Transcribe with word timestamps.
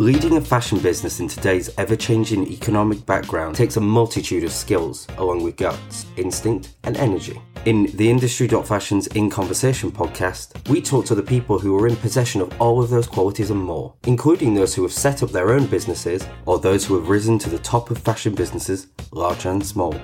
Leading 0.00 0.36
a 0.36 0.40
fashion 0.40 0.78
business 0.78 1.18
in 1.18 1.26
today's 1.26 1.70
ever 1.76 1.96
changing 1.96 2.46
economic 2.46 3.04
background 3.04 3.56
takes 3.56 3.78
a 3.78 3.80
multitude 3.80 4.44
of 4.44 4.52
skills, 4.52 5.08
along 5.16 5.42
with 5.42 5.56
guts, 5.56 6.06
instinct, 6.16 6.74
and 6.84 6.96
energy. 6.98 7.42
In 7.64 7.86
the 7.96 8.08
Industry.Fashion's 8.08 9.08
In 9.08 9.28
Conversation 9.28 9.90
podcast, 9.90 10.68
we 10.68 10.80
talk 10.80 11.04
to 11.06 11.16
the 11.16 11.22
people 11.24 11.58
who 11.58 11.76
are 11.76 11.88
in 11.88 11.96
possession 11.96 12.40
of 12.40 12.60
all 12.60 12.80
of 12.80 12.90
those 12.90 13.08
qualities 13.08 13.50
and 13.50 13.60
more, 13.60 13.92
including 14.06 14.54
those 14.54 14.72
who 14.72 14.82
have 14.82 14.92
set 14.92 15.24
up 15.24 15.32
their 15.32 15.50
own 15.50 15.66
businesses 15.66 16.24
or 16.46 16.60
those 16.60 16.86
who 16.86 16.94
have 16.94 17.08
risen 17.08 17.36
to 17.40 17.50
the 17.50 17.58
top 17.58 17.90
of 17.90 17.98
fashion 17.98 18.36
businesses, 18.36 18.86
large 19.10 19.46
and 19.46 19.66
small. 19.66 20.00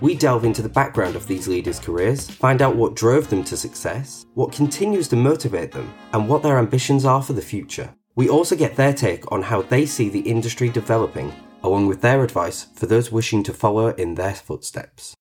We 0.00 0.14
delve 0.14 0.44
into 0.44 0.62
the 0.62 0.68
background 0.68 1.16
of 1.16 1.26
these 1.26 1.48
leaders' 1.48 1.80
careers, 1.80 2.30
find 2.30 2.62
out 2.62 2.76
what 2.76 2.94
drove 2.94 3.28
them 3.28 3.42
to 3.42 3.56
success, 3.56 4.24
what 4.34 4.52
continues 4.52 5.08
to 5.08 5.16
motivate 5.16 5.72
them, 5.72 5.92
and 6.12 6.28
what 6.28 6.44
their 6.44 6.58
ambitions 6.58 7.04
are 7.04 7.24
for 7.24 7.32
the 7.32 7.42
future. 7.42 7.92
We 8.16 8.30
also 8.30 8.56
get 8.56 8.76
their 8.76 8.94
take 8.94 9.30
on 9.30 9.42
how 9.42 9.60
they 9.60 9.84
see 9.84 10.08
the 10.08 10.20
industry 10.20 10.70
developing, 10.70 11.34
along 11.62 11.86
with 11.86 12.00
their 12.00 12.24
advice 12.24 12.66
for 12.74 12.86
those 12.86 13.12
wishing 13.12 13.42
to 13.42 13.52
follow 13.52 13.88
in 13.88 14.14
their 14.14 14.34
footsteps. 14.34 15.14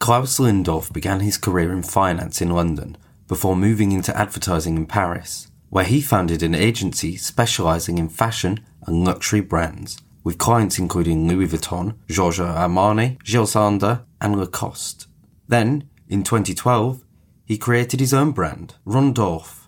Claus 0.00 0.38
Lindorff 0.38 0.92
began 0.92 1.20
his 1.20 1.38
career 1.38 1.72
in 1.72 1.84
finance 1.84 2.42
in 2.42 2.50
London 2.50 2.96
before 3.28 3.54
moving 3.54 3.92
into 3.92 4.16
advertising 4.16 4.76
in 4.76 4.86
Paris, 4.86 5.48
where 5.68 5.84
he 5.84 6.00
founded 6.00 6.42
an 6.42 6.56
agency 6.56 7.16
specializing 7.16 7.98
in 7.98 8.08
fashion 8.08 8.64
and 8.86 9.04
luxury 9.04 9.40
brands, 9.40 9.98
with 10.24 10.38
clients 10.38 10.80
including 10.80 11.28
Louis 11.28 11.46
Vuitton, 11.46 11.94
Giorgio 12.08 12.46
Armani, 12.46 13.22
Jil 13.22 13.46
Sander, 13.46 14.04
and 14.20 14.36
Lacoste. 14.36 15.06
Then, 15.46 15.88
in 16.08 16.24
2012, 16.24 17.02
he 17.46 17.56
created 17.56 18.00
his 18.00 18.12
own 18.12 18.32
brand, 18.32 18.74
Ron 18.84 19.14
Dorff, 19.14 19.66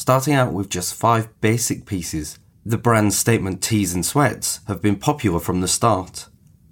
Starting 0.00 0.32
out 0.32 0.50
with 0.50 0.70
just 0.70 0.94
five 0.94 1.28
basic 1.42 1.84
pieces, 1.84 2.38
the 2.64 2.78
brand's 2.78 3.18
statement 3.18 3.62
tees 3.62 3.92
and 3.92 4.06
sweats 4.06 4.60
have 4.66 4.80
been 4.80 4.96
popular 4.96 5.38
from 5.38 5.60
the 5.60 5.68
start, 5.68 6.26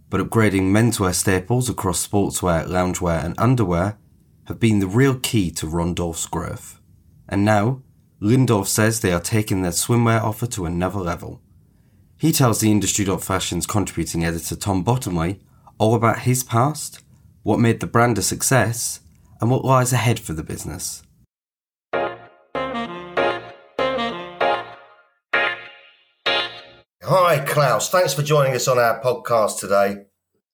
but 0.08 0.18
upgrading 0.18 0.70
menswear 0.70 1.14
staples 1.14 1.68
across 1.68 2.08
sportswear, 2.08 2.66
loungewear, 2.66 3.22
and 3.22 3.34
underwear 3.38 3.98
have 4.46 4.58
been 4.58 4.78
the 4.78 4.86
real 4.86 5.14
key 5.14 5.50
to 5.50 5.66
Ron 5.66 5.94
Dorff's 5.94 6.24
growth. 6.26 6.80
And 7.28 7.44
now, 7.44 7.82
Lindorff 8.18 8.66
says 8.66 9.00
they 9.00 9.12
are 9.12 9.20
taking 9.20 9.60
their 9.60 9.72
swimwear 9.72 10.22
offer 10.22 10.46
to 10.46 10.64
another 10.64 11.00
level. 11.00 11.42
He 12.16 12.32
tells 12.32 12.60
the 12.60 12.70
Industry.Fashion's 12.70 13.66
contributing 13.66 14.24
editor 14.24 14.56
Tom 14.56 14.82
Bottomley 14.82 15.40
all 15.76 15.94
about 15.94 16.20
his 16.20 16.42
past, 16.42 17.00
what 17.42 17.60
made 17.60 17.80
the 17.80 17.86
brand 17.86 18.16
a 18.16 18.22
success, 18.22 19.00
and 19.40 19.50
what 19.50 19.64
lies 19.64 19.92
ahead 19.92 20.18
for 20.18 20.32
the 20.32 20.42
business. 20.42 21.02
Hi, 27.10 27.38
Claus. 27.46 27.88
Thanks 27.88 28.12
for 28.12 28.22
joining 28.22 28.54
us 28.54 28.68
on 28.68 28.78
our 28.78 29.00
podcast 29.00 29.60
today. 29.60 30.04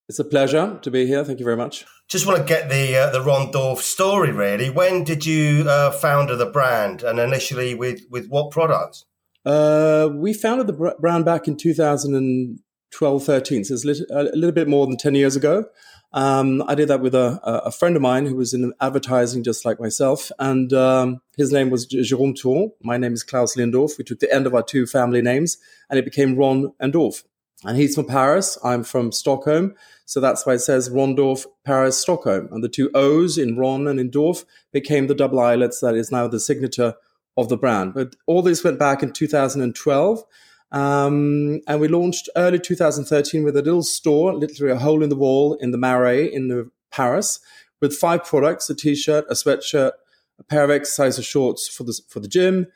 It's 0.09 0.19
a 0.19 0.25
pleasure 0.25 0.79
to 0.83 0.91
be 0.91 1.07
here. 1.07 1.25
Thank 1.25 1.41
you 1.41 1.45
very 1.45 1.57
much. 1.57 1.85
Just 2.09 2.27
want 2.27 2.39
to 2.39 2.45
get 2.45 2.69
the 2.69 2.97
uh, 2.97 3.11
the 3.11 3.23
Ron 3.23 3.51
Dorff 3.51 3.79
story. 3.79 4.31
Really, 4.31 4.71
when 4.71 5.03
did 5.03 5.25
you 5.25 5.65
uh, 5.67 5.91
found 5.91 6.29
the 6.29 6.47
brand, 6.47 7.03
and 7.03 7.19
initially 7.19 7.75
with 7.75 8.03
with 8.11 8.29
what 8.29 8.51
products? 8.51 9.07
Uh, 9.45 10.11
we 10.13 10.33
founded 10.33 10.67
the 10.67 10.95
brand 11.01 11.25
back 11.25 11.49
in 11.49 11.57
2012, 11.57 13.25
13, 13.25 13.65
so 13.65 13.75
it's 13.75 13.85
a 14.11 14.23
little 14.35 14.53
bit 14.53 14.69
more 14.69 14.87
than 14.87 14.97
10 14.97 15.15
years 15.15 15.37
ago. 15.37 15.67
Um, 16.15 16.63
I 16.69 16.77
did 16.77 16.87
that 16.89 17.01
with 17.01 17.17
a, 17.17 17.41
a, 17.43 17.73
friend 17.73 17.97
of 17.97 18.03
mine 18.03 18.27
who 18.27 18.37
was 18.37 18.55
in 18.55 18.73
advertising 18.81 19.43
just 19.43 19.65
like 19.65 19.81
myself. 19.81 20.31
And 20.39 20.73
um, 20.73 21.21
his 21.37 21.53
name 21.53 21.71
was 21.71 21.89
Jérôme 21.89 22.41
Touron. 22.41 22.71
My 22.85 22.97
name 22.97 23.15
is 23.15 23.25
Claus 23.25 23.57
Lindorff. 23.57 23.99
We 23.99 24.05
took 24.05 24.21
the 24.21 24.33
end 24.33 24.47
of 24.47 24.55
our 24.55 24.63
two 24.63 24.87
family 24.87 25.21
names 25.21 25.59
and 25.91 25.99
it 25.99 26.05
became 26.05 26.37
Ron 26.37 26.73
and 26.79 26.93
Dorff. 26.93 27.25
And 27.65 27.77
he's 27.77 27.97
from 27.97 28.07
Paris. 28.07 28.57
I'm 28.63 28.85
from 28.85 29.11
Stockholm. 29.11 29.75
So 30.05 30.21
that's 30.21 30.47
why 30.47 30.53
it 30.53 30.61
says 30.61 30.89
Ron 30.89 31.17
Dorff, 31.17 31.47
Paris, 31.65 32.01
Stockholm. 32.01 32.49
And 32.53 32.63
the 32.63 32.69
two 32.69 32.93
O's 32.95 33.37
in 33.37 33.57
Ron 33.57 33.89
and 33.89 33.99
in 33.99 34.09
Dorff 34.09 34.45
became 34.71 35.09
the 35.09 35.17
double 35.17 35.41
eyelets 35.41 35.81
that 35.81 35.97
is 35.97 36.13
now 36.13 36.29
the 36.29 36.39
signature 36.39 36.95
of 37.37 37.49
the 37.49 37.57
brand. 37.57 37.93
But 37.93 38.15
all 38.29 38.43
this 38.43 38.63
went 38.63 38.79
back 38.79 39.03
in 39.03 39.13
2012. 39.13 40.23
Um, 40.75 41.61
and 41.69 41.81
we 41.81 41.87
launched 41.87 42.29
early 42.35 42.59
2013 42.59 43.45
with 43.45 43.57
a 43.57 43.63
little 43.63 43.85
store, 43.85 44.35
literally 44.35 44.73
a 44.73 44.79
hole 44.79 45.05
in 45.05 45.09
the 45.09 45.17
wall 45.17 45.55
in 45.55 45.71
the 45.71 45.79
Marais 45.79 46.27
in 46.27 46.49
the 46.49 46.69
Paris, 46.91 47.39
with 47.81 47.95
five 47.95 48.25
products: 48.25 48.69
a 48.69 48.75
t-shirt, 48.75 49.25
a 49.31 49.35
sweatshirt, 49.35 49.93
a 50.41 50.43
pair 50.43 50.65
of 50.65 50.71
exercise 50.71 51.25
shorts 51.25 51.69
for 51.69 51.85
the 51.85 51.97
for 52.09 52.19
the 52.19 52.27
gym, 52.27 52.67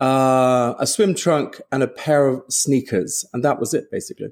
uh, 0.00 0.74
a 0.78 0.86
swim 0.86 1.16
trunk, 1.16 1.60
and 1.72 1.82
a 1.82 1.88
pair 1.88 2.28
of 2.28 2.42
sneakers, 2.48 3.24
and 3.32 3.44
that 3.44 3.58
was 3.58 3.74
it 3.74 3.90
basically. 3.90 4.28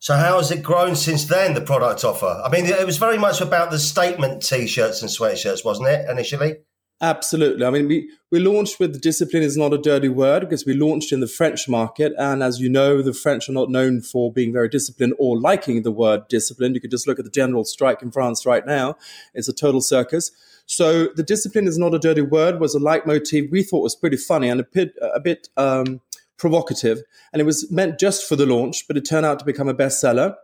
So 0.00 0.16
how 0.16 0.38
has 0.38 0.50
it 0.50 0.64
grown 0.64 0.96
since 0.96 1.26
then? 1.26 1.54
The 1.54 1.60
product 1.60 2.04
offer. 2.04 2.42
I 2.44 2.48
mean, 2.48 2.64
it 2.66 2.86
was 2.86 2.96
very 2.96 3.18
much 3.18 3.40
about 3.40 3.70
the 3.70 3.78
statement 3.78 4.42
t-shirts 4.42 5.02
and 5.02 5.10
sweatshirts, 5.10 5.64
wasn't 5.64 5.88
it 5.90 6.10
initially? 6.10 6.56
Absolutely. 7.02 7.64
I 7.64 7.70
mean, 7.70 7.88
we, 7.88 8.10
we 8.30 8.40
launched 8.40 8.78
with 8.78 9.00
discipline 9.00 9.42
is 9.42 9.56
not 9.56 9.72
a 9.72 9.78
dirty 9.78 10.10
word 10.10 10.40
because 10.40 10.66
we 10.66 10.74
launched 10.74 11.12
in 11.12 11.20
the 11.20 11.26
French 11.26 11.66
market. 11.66 12.12
And 12.18 12.42
as 12.42 12.60
you 12.60 12.68
know, 12.68 13.00
the 13.00 13.14
French 13.14 13.48
are 13.48 13.52
not 13.52 13.70
known 13.70 14.02
for 14.02 14.30
being 14.30 14.52
very 14.52 14.68
disciplined 14.68 15.14
or 15.18 15.40
liking 15.40 15.82
the 15.82 15.90
word 15.90 16.28
discipline. 16.28 16.74
You 16.74 16.80
could 16.80 16.90
just 16.90 17.08
look 17.08 17.18
at 17.18 17.24
the 17.24 17.30
general 17.30 17.64
strike 17.64 18.02
in 18.02 18.10
France 18.10 18.44
right 18.44 18.66
now. 18.66 18.96
It's 19.32 19.48
a 19.48 19.54
total 19.54 19.80
circus. 19.80 20.30
So 20.66 21.08
the 21.16 21.22
discipline 21.22 21.66
is 21.66 21.78
not 21.78 21.94
a 21.94 21.98
dirty 21.98 22.20
word 22.20 22.60
was 22.60 22.74
a 22.74 22.78
leitmotif 22.78 23.50
we 23.50 23.62
thought 23.62 23.82
was 23.82 23.96
pretty 23.96 24.18
funny 24.18 24.50
and 24.50 24.60
a 24.60 24.64
bit, 24.64 24.94
a 25.00 25.20
bit 25.20 25.48
um, 25.56 26.02
provocative. 26.36 27.02
And 27.32 27.40
it 27.40 27.46
was 27.46 27.70
meant 27.70 27.98
just 27.98 28.28
for 28.28 28.36
the 28.36 28.46
launch, 28.46 28.86
but 28.86 28.98
it 28.98 29.06
turned 29.06 29.24
out 29.24 29.38
to 29.38 29.44
become 29.46 29.68
a 29.68 29.74
bestseller. 29.74 30.34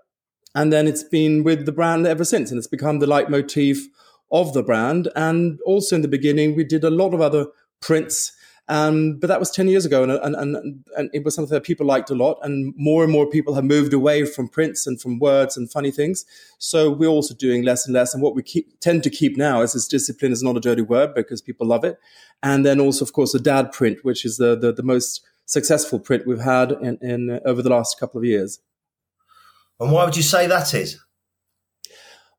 And 0.55 0.73
then 0.73 0.87
it's 0.87 1.05
been 1.05 1.45
with 1.45 1.67
the 1.67 1.73
brand 1.73 2.07
ever 2.07 2.25
since. 2.25 2.51
And 2.51 2.57
it's 2.57 2.67
become 2.67 2.99
the 2.99 3.07
leitmotif 3.07 3.87
of 4.31 4.53
the 4.53 4.63
brand. 4.63 5.09
And 5.17 5.59
also 5.65 5.97
in 5.97 6.03
the 6.03 6.09
beginning, 6.09 6.57
we 6.57 6.65
did 6.65 6.85
a 6.85 6.91
lot 6.91 7.15
of 7.15 7.21
other 7.21 7.47
prints. 7.81 8.33
Um, 8.69 9.19
but 9.21 9.29
that 9.29 9.39
was 9.39 9.53
10 9.53 9.69
years 9.69 9.87
ago, 9.87 10.03
and, 10.03 10.11
and, 10.11 10.35
and, 10.35 10.85
and, 10.97 11.11
it 11.13 11.25
was 11.25 11.37
something 11.37 11.55
that 11.55 11.63
people 11.63 11.87
liked 11.87 12.11
a 12.11 12.17
lot. 12.17 12.39
And 12.43 12.75
more 12.77 13.05
and 13.05 13.13
more 13.13 13.31
people 13.31 13.55
have 13.55 13.63
moved 13.63 13.93
away 13.93 14.25
from 14.25 14.49
prints 14.49 14.89
and 14.89 15.01
from 15.01 15.21
words 15.21 15.57
and 15.57 15.71
funny 15.71 15.93
things. 15.93 16.25
So 16.59 16.91
we're 16.91 17.07
also 17.07 17.33
doing 17.33 17.63
less 17.63 17.87
and 17.87 17.95
less. 17.95 18.13
And 18.13 18.25
what 18.25 18.35
we 18.35 18.43
keep, 18.43 18.81
tend 18.81 19.05
to 19.05 19.11
keep 19.11 19.37
now 19.37 19.61
is 19.61 19.73
this 19.73 19.87
discipline 19.87 20.33
is 20.33 20.43
not 20.43 20.57
a 20.57 20.61
dirty 20.61 20.83
word 20.83 21.15
because 21.15 21.41
people 21.41 21.65
love 21.65 21.85
it. 21.85 22.01
And 22.43 22.67
then 22.67 22.81
also, 22.81 23.05
of 23.05 23.13
course, 23.13 23.31
the 23.31 23.39
dad 23.39 23.71
print, 23.71 23.99
which 24.03 24.25
is 24.25 24.37
the, 24.37 24.57
the, 24.57 24.73
the 24.73 24.83
most 24.83 25.25
successful 25.45 26.01
print 26.01 26.27
we've 26.27 26.41
had 26.41 26.73
in, 26.73 26.99
in 27.01 27.31
uh, 27.31 27.41
over 27.45 27.63
the 27.63 27.71
last 27.71 28.01
couple 28.01 28.19
of 28.19 28.25
years. 28.25 28.59
And 29.79 29.93
why 29.93 30.05
would 30.05 30.17
you 30.17 30.23
say 30.23 30.47
that 30.49 30.75
is? 30.75 30.99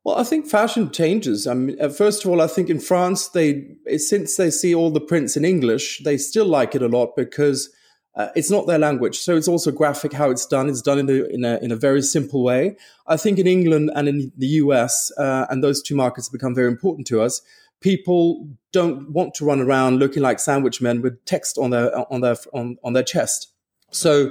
Well, 0.08 0.16
I 0.16 0.24
think 0.24 0.46
fashion 0.46 0.90
changes. 0.90 1.46
I 1.46 1.52
mean, 1.52 1.76
uh, 1.78 1.90
first 1.90 2.24
of 2.24 2.30
all, 2.30 2.40
I 2.40 2.46
think 2.46 2.70
in 2.70 2.80
France, 2.80 3.28
they 3.28 3.76
since 3.98 4.36
they 4.36 4.50
see 4.50 4.74
all 4.74 4.90
the 4.90 5.02
prints 5.02 5.36
in 5.36 5.44
English, 5.44 6.00
they 6.02 6.16
still 6.16 6.46
like 6.46 6.74
it 6.74 6.80
a 6.80 6.88
lot 6.88 7.14
because 7.14 7.68
uh, 8.14 8.28
it's 8.34 8.50
not 8.50 8.66
their 8.66 8.78
language. 8.78 9.18
So 9.18 9.36
it's 9.36 9.48
also 9.48 9.70
graphic 9.70 10.14
how 10.14 10.30
it's 10.30 10.46
done. 10.46 10.70
It's 10.70 10.80
done 10.80 10.98
in, 10.98 11.04
the, 11.04 11.28
in, 11.28 11.44
a, 11.44 11.58
in 11.58 11.70
a 11.70 11.76
very 11.76 12.00
simple 12.00 12.42
way. 12.42 12.78
I 13.06 13.18
think 13.18 13.38
in 13.38 13.46
England 13.46 13.90
and 13.94 14.08
in 14.08 14.32
the 14.34 14.46
US, 14.64 15.12
uh, 15.18 15.44
and 15.50 15.62
those 15.62 15.82
two 15.82 15.94
markets 15.94 16.28
have 16.28 16.32
become 16.32 16.54
very 16.54 16.68
important 16.68 17.06
to 17.08 17.20
us. 17.20 17.42
People 17.82 18.48
don't 18.72 19.10
want 19.10 19.34
to 19.34 19.44
run 19.44 19.60
around 19.60 19.98
looking 19.98 20.22
like 20.22 20.40
sandwich 20.40 20.80
men 20.80 21.02
with 21.02 21.22
text 21.26 21.58
on 21.58 21.68
their 21.68 21.94
on 22.10 22.22
their 22.22 22.36
on, 22.54 22.78
on 22.82 22.94
their 22.94 23.02
chest. 23.02 23.52
So 23.90 24.30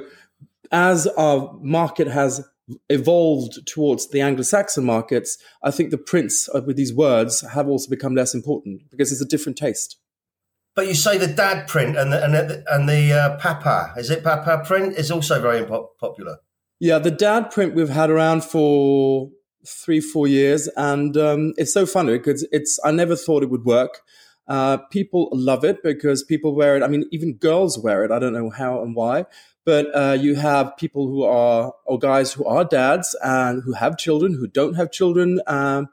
as 0.71 1.05
our 1.05 1.55
market 1.61 2.07
has 2.07 2.43
evolved 2.89 3.65
towards 3.65 4.09
the 4.09 4.21
Anglo-Saxon 4.21 4.83
markets, 4.83 5.37
I 5.63 5.71
think 5.71 5.91
the 5.91 5.97
prints 5.97 6.49
with 6.65 6.75
these 6.75 6.93
words 6.93 7.41
have 7.41 7.67
also 7.67 7.89
become 7.89 8.15
less 8.15 8.33
important 8.33 8.89
because 8.89 9.11
it's 9.11 9.21
a 9.21 9.25
different 9.25 9.57
taste. 9.57 9.97
But 10.75 10.87
you 10.87 10.93
say 10.93 11.17
the 11.17 11.27
dad 11.27 11.67
print 11.67 11.97
and 11.97 12.13
the 12.13 12.23
and 12.23 12.33
the, 12.35 12.63
and 12.69 12.87
the 12.87 13.11
uh, 13.11 13.37
papa 13.37 13.93
is 13.97 14.11
it 14.11 14.23
papa 14.23 14.63
print 14.63 14.95
is 14.95 15.09
also 15.09 15.41
very 15.41 15.65
popular. 15.99 16.37
Yeah, 16.79 16.99
the 16.99 17.09
dad 17.09 17.49
print 17.49 17.73
we've 17.73 17.89
had 17.89 18.11
around 18.11 18.43
for 18.43 19.31
three 19.65 19.99
four 19.99 20.27
years, 20.27 20.67
and 20.77 21.17
um, 21.17 21.53
it's 21.57 21.73
so 21.73 21.87
funny 21.87 22.19
because 22.19 22.47
it's 22.51 22.79
I 22.85 22.91
never 22.91 23.15
thought 23.15 23.41
it 23.41 23.49
would 23.49 23.65
work. 23.65 24.01
Uh, 24.47 24.77
people 24.91 25.29
love 25.33 25.65
it 25.65 25.81
because 25.81 26.23
people 26.23 26.53
wear 26.53 26.77
it. 26.77 26.83
I 26.83 26.87
mean, 26.87 27.05
even 27.11 27.33
girls 27.33 27.79
wear 27.79 28.05
it. 28.05 28.11
I 28.11 28.19
don't 28.19 28.33
know 28.33 28.51
how 28.51 28.83
and 28.83 28.95
why, 28.95 29.25
but 29.67 29.93
uh, 29.93 30.13
you 30.13 30.35
have 30.35 30.77
people 30.77 31.07
who 31.07 31.23
are 31.23 31.73
or 31.85 31.99
guys 31.99 32.31
who 32.31 32.45
are 32.45 32.63
dads 32.63 33.15
and 33.21 33.61
who 33.63 33.73
have 33.73 33.97
children 33.97 34.33
who 34.33 34.47
don't 34.47 34.75
have 34.75 34.91
children 34.91 35.41
um, 35.47 35.89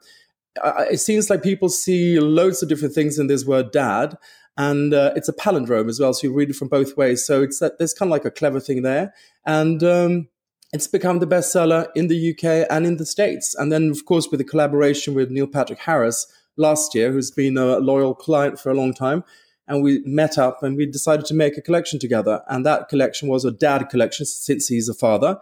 it 0.89 0.99
seems 0.99 1.29
like 1.29 1.43
people 1.43 1.67
see 1.67 2.17
loads 2.17 2.63
of 2.63 2.69
different 2.69 2.95
things 2.95 3.19
in 3.19 3.27
this 3.27 3.45
word 3.45 3.71
dad 3.71 4.17
and 4.57 4.93
uh, 4.93 5.11
it's 5.17 5.27
a 5.27 5.33
palindrome 5.33 5.89
as 5.89 5.99
well 5.99 6.13
so 6.13 6.25
you 6.25 6.33
read 6.33 6.49
it 6.49 6.55
from 6.55 6.69
both 6.69 6.95
ways 6.95 7.25
so 7.25 7.43
it's 7.43 7.59
that 7.59 7.77
there's 7.77 7.93
kind 7.93 8.09
of 8.09 8.13
like 8.13 8.25
a 8.25 8.31
clever 8.31 8.61
thing 8.61 8.81
there 8.81 9.13
and 9.45 9.83
um, 9.83 10.29
it's 10.71 10.87
become 10.87 11.19
the 11.19 11.27
bestseller 11.27 11.87
in 11.95 12.07
the 12.07 12.31
uk 12.31 12.67
and 12.71 12.87
in 12.87 12.95
the 12.95 13.05
states 13.05 13.53
and 13.53 13.73
then 13.73 13.91
of 13.91 14.05
course 14.05 14.29
with 14.31 14.39
the 14.39 14.45
collaboration 14.45 15.13
with 15.13 15.29
neil 15.29 15.47
patrick 15.47 15.79
harris 15.79 16.25
last 16.57 16.95
year, 16.95 17.11
who's 17.11 17.31
been 17.31 17.57
a 17.57 17.77
loyal 17.77 18.15
client 18.15 18.59
for 18.59 18.69
a 18.71 18.73
long 18.73 18.93
time. 18.93 19.23
And 19.67 19.81
we 19.81 20.01
met 20.05 20.37
up 20.37 20.61
and 20.61 20.77
we 20.77 20.85
decided 20.85 21.25
to 21.27 21.33
make 21.33 21.57
a 21.57 21.61
collection 21.61 21.99
together. 21.99 22.41
And 22.47 22.65
that 22.65 22.87
collection 22.87 23.27
was 23.27 23.45
a 23.45 23.51
dad 23.51 23.89
collection 23.89 24.25
since 24.25 24.67
he's 24.67 24.89
a 24.89 24.93
father. 24.93 25.39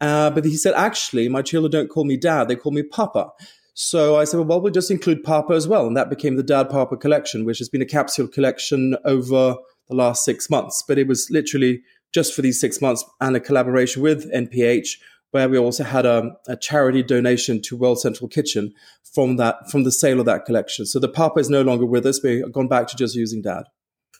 Uh, 0.00 0.30
but 0.30 0.44
he 0.44 0.56
said, 0.56 0.74
actually, 0.74 1.28
my 1.28 1.42
children 1.42 1.70
don't 1.70 1.88
call 1.88 2.04
me 2.04 2.16
dad, 2.16 2.48
they 2.48 2.56
call 2.56 2.72
me 2.72 2.82
papa. 2.82 3.30
So 3.74 4.16
I 4.16 4.24
said, 4.24 4.38
well, 4.40 4.60
we'll 4.60 4.72
just 4.72 4.90
include 4.90 5.24
Papa 5.24 5.52
as 5.52 5.66
well. 5.66 5.86
And 5.86 5.96
that 5.96 6.08
became 6.08 6.36
the 6.36 6.44
Dad 6.44 6.70
Papa 6.70 6.96
collection, 6.96 7.44
which 7.44 7.58
has 7.58 7.68
been 7.68 7.82
a 7.82 7.86
capsule 7.86 8.28
collection 8.28 8.96
over 9.04 9.56
the 9.88 9.96
last 9.96 10.24
six 10.24 10.48
months. 10.48 10.84
But 10.86 10.96
it 10.96 11.08
was 11.08 11.28
literally 11.28 11.82
just 12.12 12.34
for 12.34 12.42
these 12.42 12.60
six 12.60 12.80
months 12.80 13.04
and 13.20 13.34
a 13.34 13.40
collaboration 13.40 14.00
with 14.00 14.32
NPH, 14.32 14.90
where 15.34 15.48
we 15.48 15.58
also 15.58 15.82
had 15.82 16.06
a, 16.06 16.30
a, 16.46 16.56
charity 16.56 17.02
donation 17.02 17.60
to 17.60 17.76
World 17.76 18.00
Central 18.00 18.28
Kitchen 18.28 18.72
from 19.02 19.36
that 19.36 19.68
from 19.68 19.82
the 19.82 19.90
sale 19.90 20.20
of 20.20 20.26
that 20.26 20.44
collection. 20.44 20.86
So 20.86 21.00
the 21.00 21.08
Papa 21.08 21.40
is 21.40 21.50
no 21.50 21.62
longer 21.62 21.84
with 21.84 22.06
us. 22.06 22.22
We've 22.22 22.52
gone 22.52 22.68
back 22.68 22.86
to 22.86 22.96
just 22.96 23.16
using 23.16 23.42
Dad. 23.42 23.64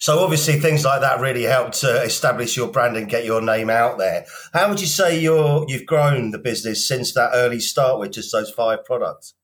So 0.00 0.18
obviously 0.18 0.58
things 0.58 0.84
like 0.84 1.02
that 1.02 1.20
really 1.20 1.44
helped 1.44 1.80
to 1.82 2.02
establish 2.02 2.56
your 2.56 2.66
brand 2.66 2.96
and 2.96 3.08
get 3.08 3.24
your 3.24 3.40
name 3.40 3.70
out 3.70 3.96
there. 3.96 4.26
How 4.52 4.68
would 4.68 4.80
you 4.80 4.88
say 4.88 5.20
you're 5.20 5.64
you've 5.68 5.86
grown 5.86 6.32
the 6.32 6.38
business 6.38 6.86
since 6.86 7.14
that 7.14 7.30
early 7.32 7.60
start 7.60 8.00
with 8.00 8.10
just 8.10 8.32
those 8.32 8.50
five 8.50 8.84
products? 8.84 9.34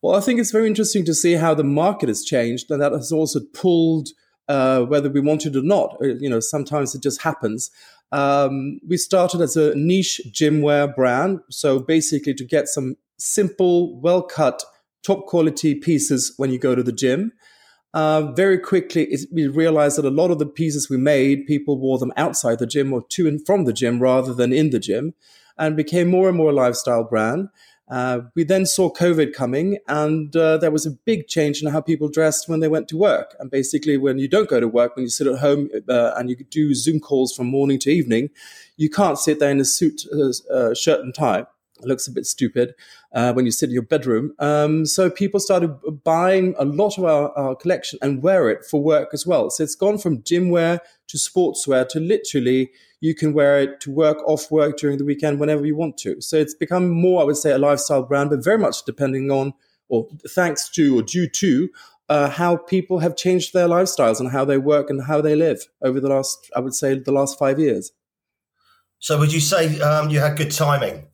Well, 0.00 0.14
I 0.14 0.20
think 0.20 0.38
it's 0.38 0.52
very 0.52 0.68
interesting 0.68 1.04
to 1.06 1.14
see 1.14 1.32
how 1.32 1.52
the 1.52 1.64
market 1.64 2.08
has 2.08 2.22
changed, 2.22 2.70
and 2.70 2.80
that 2.80 2.92
has 2.92 3.10
also 3.10 3.40
pulled 3.52 4.10
uh, 4.48 4.82
whether 4.82 5.10
we 5.10 5.20
want 5.20 5.46
it 5.46 5.56
or 5.56 5.62
not. 5.62 5.96
Uh, 6.00 6.14
you 6.20 6.30
know, 6.30 6.38
sometimes 6.38 6.94
it 6.94 7.02
just 7.02 7.22
happens. 7.22 7.72
Um, 8.10 8.80
we 8.86 8.96
started 8.96 9.40
as 9.40 9.56
a 9.56 9.74
niche 9.74 10.20
gymwear 10.30 10.94
brand, 10.94 11.40
so 11.50 11.78
basically 11.78 12.34
to 12.34 12.44
get 12.44 12.68
some 12.68 12.96
simple, 13.18 14.00
well 14.00 14.22
cut, 14.22 14.62
top 15.02 15.26
quality 15.26 15.74
pieces 15.74 16.32
when 16.36 16.50
you 16.50 16.58
go 16.58 16.74
to 16.74 16.82
the 16.82 16.92
gym. 16.92 17.32
Uh, 17.94 18.32
very 18.32 18.58
quickly, 18.58 19.04
it, 19.04 19.20
we 19.32 19.46
realized 19.46 19.98
that 19.98 20.04
a 20.04 20.10
lot 20.10 20.30
of 20.30 20.38
the 20.38 20.46
pieces 20.46 20.90
we 20.90 20.96
made, 20.96 21.46
people 21.46 21.78
wore 21.78 21.98
them 21.98 22.12
outside 22.16 22.58
the 22.58 22.66
gym 22.66 22.92
or 22.92 23.02
to 23.08 23.26
and 23.26 23.44
from 23.46 23.64
the 23.64 23.72
gym 23.72 24.00
rather 24.00 24.34
than 24.34 24.52
in 24.52 24.70
the 24.70 24.78
gym, 24.78 25.14
and 25.56 25.76
became 25.76 26.08
more 26.08 26.28
and 26.28 26.36
more 26.36 26.50
a 26.50 26.54
lifestyle 26.54 27.04
brand. 27.04 27.48
Uh, 27.90 28.20
we 28.34 28.44
then 28.44 28.66
saw 28.66 28.92
COVID 28.92 29.32
coming, 29.32 29.78
and 29.88 30.34
uh, 30.36 30.58
there 30.58 30.70
was 30.70 30.84
a 30.84 30.90
big 30.90 31.26
change 31.26 31.62
in 31.62 31.70
how 31.70 31.80
people 31.80 32.08
dressed 32.08 32.48
when 32.48 32.60
they 32.60 32.68
went 32.68 32.88
to 32.88 32.96
work. 32.96 33.34
And 33.40 33.50
basically, 33.50 33.96
when 33.96 34.18
you 34.18 34.28
don't 34.28 34.48
go 34.48 34.60
to 34.60 34.68
work, 34.68 34.94
when 34.94 35.04
you 35.04 35.10
sit 35.10 35.26
at 35.26 35.38
home 35.38 35.70
uh, 35.88 36.12
and 36.16 36.28
you 36.28 36.36
do 36.36 36.74
Zoom 36.74 37.00
calls 37.00 37.34
from 37.34 37.46
morning 37.46 37.78
to 37.80 37.90
evening, 37.90 38.28
you 38.76 38.90
can't 38.90 39.18
sit 39.18 39.40
there 39.40 39.50
in 39.50 39.60
a 39.60 39.64
suit, 39.64 40.02
uh, 40.12 40.52
uh, 40.52 40.74
shirt, 40.74 41.00
and 41.00 41.14
tie. 41.14 41.46
It 41.80 41.86
looks 41.86 42.08
a 42.08 42.12
bit 42.12 42.26
stupid 42.26 42.74
uh, 43.12 43.32
when 43.32 43.44
you 43.44 43.52
sit 43.52 43.68
in 43.68 43.72
your 43.72 43.82
bedroom. 43.82 44.34
Um, 44.38 44.84
so 44.84 45.10
people 45.10 45.40
started 45.40 45.76
buying 46.02 46.54
a 46.58 46.64
lot 46.64 46.98
of 46.98 47.04
our, 47.04 47.30
our, 47.38 47.54
collection 47.54 48.00
and 48.02 48.22
wear 48.22 48.50
it 48.50 48.64
for 48.64 48.82
work 48.82 49.10
as 49.12 49.26
well. 49.26 49.48
So 49.50 49.62
it's 49.62 49.76
gone 49.76 49.98
from 49.98 50.24
gym 50.24 50.50
wear 50.50 50.80
to 51.06 51.16
sportswear 51.16 51.88
to 51.90 52.00
literally 52.00 52.70
you 53.00 53.14
can 53.14 53.32
wear 53.32 53.60
it 53.60 53.80
to 53.82 53.90
work, 53.90 54.18
off 54.26 54.50
work, 54.50 54.76
during 54.76 54.98
the 54.98 55.04
weekend, 55.04 55.38
whenever 55.38 55.64
you 55.64 55.76
want 55.76 55.96
to. 55.98 56.20
So 56.20 56.36
it's 56.36 56.54
become 56.54 56.90
more, 56.90 57.22
I 57.22 57.24
would 57.24 57.36
say, 57.36 57.52
a 57.52 57.58
lifestyle 57.58 58.02
brand, 58.02 58.30
but 58.30 58.44
very 58.44 58.58
much 58.58 58.84
depending 58.84 59.30
on, 59.30 59.54
or 59.88 60.08
thanks 60.28 60.68
to, 60.70 60.98
or 60.98 61.02
due 61.02 61.28
to, 61.28 61.68
uh, 62.08 62.30
how 62.30 62.56
people 62.56 63.00
have 63.00 63.16
changed 63.16 63.52
their 63.52 63.68
lifestyles 63.68 64.18
and 64.18 64.30
how 64.30 64.44
they 64.44 64.58
work 64.58 64.90
and 64.90 65.04
how 65.04 65.20
they 65.20 65.36
live 65.36 65.68
over 65.82 66.00
the 66.00 66.08
last, 66.08 66.50
I 66.56 66.60
would 66.60 66.74
say, 66.74 66.98
the 66.98 67.12
last 67.12 67.38
five 67.38 67.58
years. 67.58 67.92
So 68.98 69.18
would 69.18 69.32
you 69.32 69.40
say 69.40 69.80
um, 69.80 70.10
you 70.10 70.18
had 70.18 70.36
good 70.36 70.50
timing? 70.50 71.06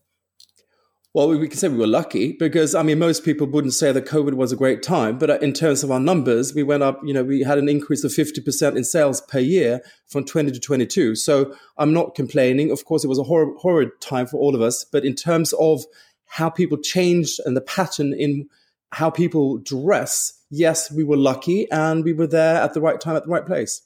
Well, 1.14 1.28
we 1.28 1.46
can 1.46 1.56
say 1.56 1.69
we 1.69 1.78
were 1.78 1.87
lucky 1.87 2.32
because 2.32 2.75
I 2.75 2.82
mean, 2.82 2.99
most 2.99 3.25
people 3.25 3.46
wouldn't 3.46 3.75
say 3.75 3.93
that 3.93 4.05
COVID 4.05 4.34
was 4.34 4.50
a 4.50 4.56
great 4.56 4.82
time, 4.82 5.16
but 5.16 5.31
uh, 5.31 5.38
in 5.38 5.52
terms 5.52 5.84
of 5.84 5.93
our 5.93 6.00
numbers, 6.00 6.56
we 6.56 6.64
went 6.64 6.82
up. 6.82 7.00
You 7.05 7.14
know, 7.14 7.22
we 7.22 7.43
had 7.43 7.56
an 7.56 7.69
increase 7.69 8.02
of 8.02 8.12
fifty 8.12 8.40
percent 8.40 8.76
in 8.76 8.82
sales 8.82 9.20
per 9.20 9.38
year 9.38 9.81
from 10.08 10.25
twenty 10.25 10.50
to 10.50 10.58
twenty-two. 10.58 11.14
So 11.14 11.55
I'm 11.78 11.93
not 11.93 12.16
complaining. 12.16 12.72
Of 12.72 12.84
course, 12.84 13.05
it 13.05 13.06
was 13.08 13.20
a 13.20 13.22
horrid, 13.22 13.56
horrid 13.61 13.90
time 14.00 14.26
for 14.26 14.38
all 14.38 14.56
of 14.56 14.61
us, 14.61 14.84
but 14.84 15.05
in 15.05 15.14
terms 15.14 15.52
of 15.52 15.84
how 16.26 16.50
people 16.50 16.78
changed 16.78 17.38
and 17.44 17.56
the 17.56 17.60
pattern 17.60 18.12
in 18.12 18.49
how 18.90 19.08
people 19.08 19.58
dress, 19.58 20.32
yes, 20.50 20.90
we 20.90 21.05
were 21.05 21.17
lucky 21.17 21.70
and 21.70 22.02
we 22.02 22.12
were 22.12 22.26
there 22.26 22.56
at 22.56 22.75
the 22.75 22.81
right 22.81 23.00
time 23.00 23.14
at 23.14 23.22
the 23.25 23.31
right 23.31 23.46
place. 23.46 23.82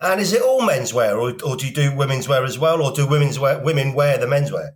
And 0.00 0.20
is 0.20 0.32
it 0.32 0.40
all 0.40 0.60
menswear, 0.60 1.16
or, 1.16 1.30
or 1.44 1.56
do 1.56 1.66
you 1.66 1.74
do 1.74 1.96
women's 1.96 2.28
wear 2.28 2.44
as 2.44 2.60
well, 2.60 2.80
or 2.80 2.92
do 2.92 3.08
women's 3.08 3.40
wear, 3.40 3.58
women 3.58 3.92
wear 3.92 4.18
the 4.18 4.26
menswear? 4.26 4.70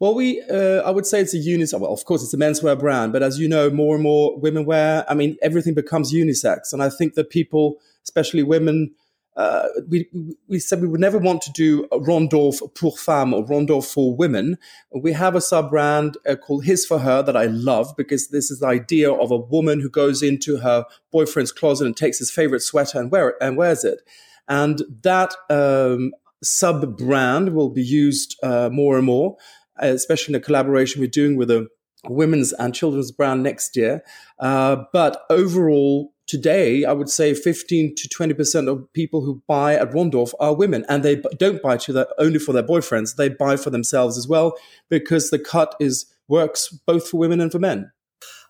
Well, 0.00 0.14
we, 0.14 0.40
uh, 0.40 0.80
I 0.80 0.90
would 0.90 1.04
say 1.04 1.20
it's 1.20 1.34
a 1.34 1.38
unisex. 1.38 1.78
Well, 1.78 1.92
of 1.92 2.06
course, 2.06 2.22
it's 2.22 2.32
a 2.32 2.38
menswear 2.38 2.78
brand, 2.78 3.12
but 3.12 3.22
as 3.22 3.38
you 3.38 3.46
know, 3.46 3.68
more 3.68 3.94
and 3.94 4.02
more 4.02 4.36
women 4.38 4.64
wear. 4.64 5.04
I 5.08 5.14
mean, 5.14 5.36
everything 5.42 5.74
becomes 5.74 6.12
unisex, 6.12 6.72
and 6.72 6.82
I 6.82 6.88
think 6.88 7.14
that 7.14 7.28
people, 7.28 7.76
especially 8.02 8.42
women, 8.42 8.92
uh, 9.36 9.68
we 9.88 10.08
we 10.48 10.58
said 10.58 10.80
we 10.80 10.88
would 10.88 11.02
never 11.02 11.18
want 11.18 11.42
to 11.42 11.52
do 11.52 11.86
Ron 11.92 12.30
Dorff 12.30 12.62
pour 12.74 12.96
femme 12.96 13.34
or 13.34 13.44
Ron 13.44 13.66
Dorff 13.66 13.92
for 13.92 14.16
women. 14.16 14.56
We 14.90 15.12
have 15.12 15.34
a 15.34 15.40
sub 15.42 15.68
brand 15.68 16.16
uh, 16.26 16.36
called 16.36 16.64
His 16.64 16.86
for 16.86 17.00
Her 17.00 17.22
that 17.22 17.36
I 17.36 17.44
love 17.44 17.94
because 17.94 18.28
this 18.28 18.50
is 18.50 18.60
the 18.60 18.68
idea 18.68 19.12
of 19.12 19.30
a 19.30 19.36
woman 19.36 19.80
who 19.80 19.90
goes 19.90 20.22
into 20.22 20.56
her 20.58 20.86
boyfriend's 21.12 21.52
closet 21.52 21.86
and 21.86 21.94
takes 21.96 22.18
his 22.18 22.30
favorite 22.30 22.62
sweater 22.62 22.98
and 22.98 23.10
wear 23.10 23.28
it 23.28 23.36
and 23.38 23.58
wears 23.58 23.84
it, 23.84 24.00
and 24.48 24.80
that 25.02 25.34
um, 25.50 26.12
sub 26.42 26.96
brand 26.96 27.54
will 27.54 27.68
be 27.68 27.84
used 27.84 28.38
uh, 28.42 28.70
more 28.72 28.96
and 28.96 29.04
more 29.04 29.36
especially 29.80 30.34
in 30.34 30.40
a 30.40 30.44
collaboration 30.44 31.00
we're 31.00 31.08
doing 31.08 31.36
with 31.36 31.50
a 31.50 31.68
women's 32.08 32.52
and 32.54 32.74
children's 32.74 33.12
brand 33.12 33.42
next 33.42 33.76
year. 33.76 34.02
Uh, 34.38 34.84
but 34.92 35.22
overall, 35.28 36.12
today, 36.26 36.84
I 36.84 36.92
would 36.92 37.08
say 37.08 37.34
15 37.34 37.94
to 37.96 38.08
20% 38.08 38.68
of 38.68 38.92
people 38.92 39.22
who 39.22 39.42
buy 39.46 39.74
at 39.74 39.92
Ron 39.92 40.10
Dorff 40.10 40.32
are 40.40 40.54
women 40.54 40.84
and 40.88 41.02
they 41.02 41.16
don't 41.38 41.60
buy 41.60 41.76
to 41.78 41.92
their, 41.92 42.06
only 42.18 42.38
for 42.38 42.52
their 42.52 42.62
boyfriends. 42.62 43.16
They 43.16 43.28
buy 43.28 43.56
for 43.56 43.70
themselves 43.70 44.16
as 44.16 44.28
well 44.28 44.54
because 44.88 45.30
the 45.30 45.38
cut 45.38 45.74
is 45.80 46.06
works 46.28 46.68
both 46.86 47.08
for 47.08 47.18
women 47.18 47.40
and 47.40 47.50
for 47.50 47.58
men. 47.58 47.90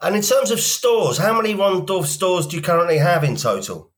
And 0.02 0.16
in 0.16 0.22
terms 0.22 0.50
of 0.50 0.60
stores, 0.60 1.18
how 1.18 1.34
many 1.34 1.54
Ron 1.54 1.86
Dorff 1.86 2.06
stores 2.06 2.46
do 2.46 2.56
you 2.56 2.62
currently 2.62 2.98
have 2.98 3.24
in 3.24 3.36
total? 3.36 3.90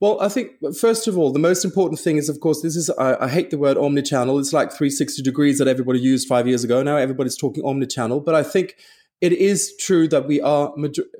Well, 0.00 0.20
I 0.20 0.28
think 0.28 0.52
first 0.78 1.08
of 1.08 1.18
all, 1.18 1.32
the 1.32 1.40
most 1.40 1.64
important 1.64 1.98
thing 1.98 2.18
is, 2.18 2.28
of 2.28 2.38
course, 2.38 2.62
this 2.62 2.76
is 2.76 2.88
I, 2.90 3.24
I, 3.24 3.28
hate 3.28 3.50
the 3.50 3.58
word 3.58 3.76
omnichannel. 3.76 4.38
It's 4.38 4.52
like 4.52 4.70
360 4.70 5.22
degrees 5.22 5.58
that 5.58 5.66
everybody 5.66 5.98
used 5.98 6.28
five 6.28 6.46
years 6.46 6.62
ago. 6.62 6.84
Now 6.84 6.96
everybody's 6.96 7.36
talking 7.36 7.64
omnichannel, 7.64 8.24
but 8.24 8.36
I 8.36 8.44
think 8.44 8.76
it 9.20 9.32
is 9.32 9.74
true 9.76 10.06
that 10.08 10.28
we 10.28 10.40
are. 10.40 10.72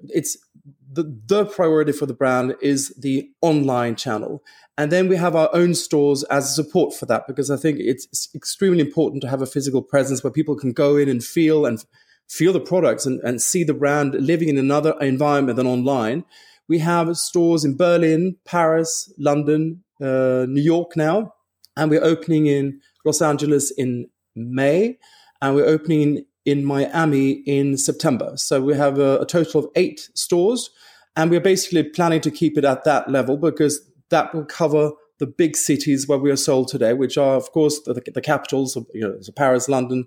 It's 0.08 0.36
the 0.92 1.18
the 1.26 1.44
priority 1.44 1.90
for 1.90 2.06
the 2.06 2.14
brand 2.14 2.54
is 2.60 2.90
the 2.90 3.28
online 3.40 3.96
channel, 3.96 4.44
and 4.76 4.92
then 4.92 5.08
we 5.08 5.16
have 5.16 5.34
our 5.34 5.50
own 5.52 5.74
stores 5.74 6.22
as 6.24 6.54
support 6.54 6.94
for 6.94 7.06
that 7.06 7.26
because 7.26 7.50
I 7.50 7.56
think 7.56 7.78
it's 7.80 8.28
extremely 8.32 8.80
important 8.80 9.22
to 9.22 9.28
have 9.28 9.42
a 9.42 9.46
physical 9.46 9.82
presence 9.82 10.22
where 10.22 10.30
people 10.30 10.54
can 10.54 10.72
go 10.72 10.96
in 10.96 11.08
and 11.08 11.22
feel 11.22 11.66
and 11.66 11.84
feel 12.28 12.52
the 12.52 12.60
products 12.60 13.06
and, 13.06 13.20
and 13.24 13.42
see 13.42 13.64
the 13.64 13.74
brand 13.74 14.14
living 14.14 14.48
in 14.48 14.58
another 14.58 14.94
environment 15.00 15.56
than 15.56 15.66
online. 15.66 16.24
We 16.68 16.78
have 16.80 17.16
stores 17.16 17.64
in 17.64 17.76
Berlin, 17.76 18.36
Paris, 18.44 19.12
London, 19.18 19.84
uh, 20.00 20.46
New 20.48 20.62
York 20.62 20.96
now, 20.96 21.34
and 21.76 21.90
we're 21.90 22.04
opening 22.04 22.46
in 22.46 22.80
Los 23.04 23.22
Angeles 23.22 23.70
in 23.70 24.08
May, 24.36 24.98
and 25.40 25.54
we're 25.54 25.66
opening 25.66 26.24
in 26.44 26.64
Miami 26.64 27.42
in 27.46 27.76
September. 27.76 28.32
So 28.36 28.60
we 28.60 28.74
have 28.74 28.98
a, 28.98 29.20
a 29.20 29.26
total 29.26 29.64
of 29.64 29.70
eight 29.76 30.10
stores, 30.14 30.70
and 31.16 31.30
we're 31.30 31.40
basically 31.40 31.82
planning 31.84 32.20
to 32.20 32.30
keep 32.30 32.58
it 32.58 32.64
at 32.64 32.84
that 32.84 33.10
level 33.10 33.36
because 33.36 33.80
that 34.10 34.34
will 34.34 34.44
cover 34.44 34.92
the 35.18 35.26
big 35.26 35.56
cities 35.56 36.06
where 36.06 36.18
we 36.18 36.30
are 36.30 36.36
sold 36.36 36.68
today, 36.68 36.92
which 36.92 37.18
are, 37.18 37.36
of 37.36 37.50
course, 37.50 37.80
the, 37.80 37.94
the 37.94 38.20
capitals, 38.20 38.76
of, 38.76 38.86
you 38.94 39.00
know, 39.00 39.16
so 39.20 39.32
Paris, 39.32 39.68
London, 39.68 40.06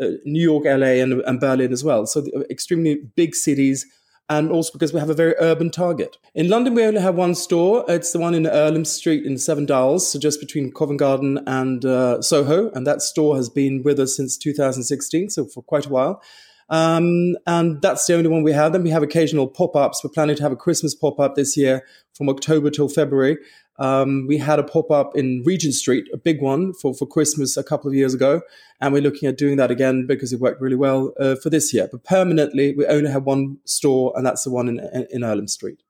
uh, 0.00 0.06
New 0.24 0.42
York, 0.42 0.64
LA, 0.64 1.02
and, 1.02 1.20
and, 1.20 1.40
Berlin 1.40 1.72
as 1.72 1.84
well. 1.84 2.06
So 2.06 2.24
extremely 2.50 2.96
big 3.16 3.34
cities 3.34 3.86
and 4.28 4.50
also 4.50 4.72
because 4.72 4.92
we 4.92 5.00
have 5.00 5.10
a 5.10 5.14
very 5.14 5.34
urban 5.38 5.70
target. 5.70 6.18
In 6.34 6.48
London, 6.48 6.74
we 6.74 6.84
only 6.84 7.00
have 7.00 7.14
one 7.14 7.34
store. 7.34 7.84
It's 7.88 8.12
the 8.12 8.18
one 8.18 8.34
in 8.34 8.46
Earlham 8.46 8.84
Street 8.84 9.24
in 9.24 9.38
Seven 9.38 9.66
Dials, 9.66 10.10
so 10.10 10.18
just 10.18 10.40
between 10.40 10.72
Covent 10.72 10.98
Garden 10.98 11.40
and 11.46 11.84
uh, 11.84 12.20
Soho. 12.20 12.70
And 12.70 12.86
that 12.86 13.02
store 13.02 13.36
has 13.36 13.48
been 13.48 13.82
with 13.82 14.00
us 14.00 14.16
since 14.16 14.36
2016, 14.36 15.30
so 15.30 15.46
for 15.46 15.62
quite 15.62 15.86
a 15.86 15.90
while. 15.90 16.22
Um, 16.68 17.36
and 17.46 17.80
that's 17.80 18.06
the 18.06 18.16
only 18.16 18.28
one 18.28 18.42
we 18.42 18.52
have. 18.52 18.72
Then 18.72 18.82
we 18.82 18.90
have 18.90 19.02
occasional 19.02 19.46
pop 19.46 19.76
ups. 19.76 20.02
We're 20.02 20.10
planning 20.10 20.36
to 20.36 20.42
have 20.42 20.52
a 20.52 20.56
Christmas 20.56 20.94
pop 20.94 21.20
up 21.20 21.36
this 21.36 21.56
year 21.56 21.86
from 22.14 22.28
October 22.28 22.70
till 22.70 22.88
February. 22.88 23.38
Um, 23.78 24.26
we 24.26 24.38
had 24.38 24.58
a 24.58 24.62
pop 24.62 24.90
up 24.90 25.16
in 25.16 25.42
Regent 25.44 25.74
Street, 25.74 26.06
a 26.12 26.16
big 26.16 26.40
one 26.40 26.72
for, 26.74 26.94
for 26.94 27.06
Christmas 27.06 27.56
a 27.56 27.64
couple 27.64 27.88
of 27.88 27.94
years 27.94 28.14
ago. 28.14 28.42
And 28.80 28.92
we're 28.92 29.02
looking 29.02 29.28
at 29.28 29.38
doing 29.38 29.56
that 29.56 29.70
again 29.70 30.06
because 30.06 30.32
it 30.32 30.40
worked 30.40 30.60
really 30.60 30.76
well 30.76 31.12
uh, 31.18 31.36
for 31.36 31.50
this 31.50 31.72
year. 31.72 31.88
But 31.90 32.04
permanently, 32.04 32.74
we 32.74 32.86
only 32.86 33.10
have 33.10 33.24
one 33.24 33.58
store, 33.64 34.12
and 34.16 34.26
that's 34.26 34.44
the 34.44 34.50
one 34.50 34.68
in, 34.68 35.06
in, 35.10 35.24
Earlham 35.24 35.48
Street. 35.48 35.82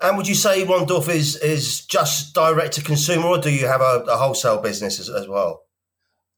And 0.00 0.16
would 0.16 0.26
you 0.26 0.34
say 0.34 0.64
Ron 0.64 0.86
Dorff 0.86 1.08
is, 1.08 1.36
is 1.36 1.84
just 1.86 2.34
direct 2.34 2.74
to 2.74 2.82
consumer, 2.82 3.26
or 3.26 3.38
do 3.38 3.50
you 3.50 3.66
have 3.66 3.80
a, 3.80 4.04
a 4.08 4.16
wholesale 4.16 4.60
business 4.60 4.98
as, 4.98 5.08
as 5.08 5.28
well? 5.28 5.62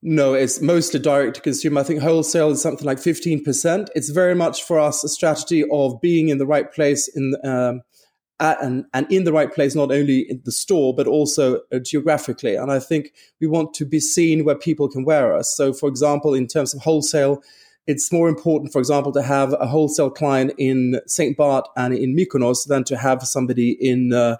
No, 0.07 0.35
it's 0.35 0.61
mostly 0.61 1.01
direct 1.01 1.37
to 1.37 1.41
consumer. 1.41 1.81
I 1.81 1.83
think 1.83 2.03
wholesale 2.03 2.51
is 2.51 2.61
something 2.61 2.87
like 2.87 2.99
15%. 2.99 3.89
It's 3.95 4.11
very 4.11 4.35
much 4.35 4.63
for 4.63 4.79
us 4.79 5.03
a 5.03 5.09
strategy 5.09 5.65
of 5.73 5.99
being 6.03 6.29
in 6.29 6.37
the 6.37 6.47
right 6.47 6.71
place 6.71 7.09
in 7.09 7.35
um, 7.43 7.81
at, 8.41 8.63
and, 8.63 8.85
and 8.93 9.11
in 9.11 9.25
the 9.25 9.33
right 9.33 9.53
place, 9.53 9.75
not 9.75 9.93
only 9.93 10.21
in 10.29 10.43
the 10.45 10.53
store, 10.53 10.95
but 10.95 11.07
also 11.07 11.61
uh, 11.73 11.79
geographically. 11.79 12.57
And 12.57 12.71
I 12.71 12.81
think 12.81 13.13
we 13.41 13.47
want 13.47 13.75
to 13.75 13.85
be 13.85 14.01
seen 14.01 14.45
where 14.45 14.57
people 14.57 14.89
can 14.89 15.05
wear 15.05 15.35
us. 15.35 15.55
So, 15.57 15.73
for 15.73 15.89
example, 15.89 16.35
in 16.35 16.47
terms 16.47 16.75
of 16.75 16.83
wholesale, 16.83 17.43
it's 17.87 18.11
more 18.11 18.29
important, 18.29 18.73
for 18.73 18.79
example, 18.79 19.13
to 19.13 19.23
have 19.23 19.55
a 19.61 19.67
wholesale 19.67 20.11
client 20.11 20.53
in 20.59 21.01
St. 21.07 21.37
Barth 21.37 21.67
and 21.77 21.95
in 21.95 22.17
Mykonos 22.17 22.67
than 22.67 22.83
to 22.85 22.97
have 22.97 23.23
somebody 23.23 23.73
in, 23.73 24.13
uh, 24.13 24.39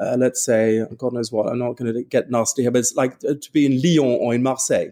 uh, 0.00 0.16
let's 0.18 0.44
say, 0.44 0.84
God 0.96 1.12
knows 1.12 1.30
what, 1.30 1.46
I'm 1.46 1.58
not 1.58 1.76
going 1.76 1.92
to 1.92 2.02
get 2.02 2.30
nasty 2.30 2.62
here, 2.62 2.70
but 2.70 2.78
it's 2.78 2.94
like 2.94 3.16
uh, 3.28 3.34
to 3.40 3.52
be 3.52 3.66
in 3.66 3.80
Lyon 3.82 4.18
or 4.20 4.34
in 4.34 4.42
Marseille. 4.42 4.90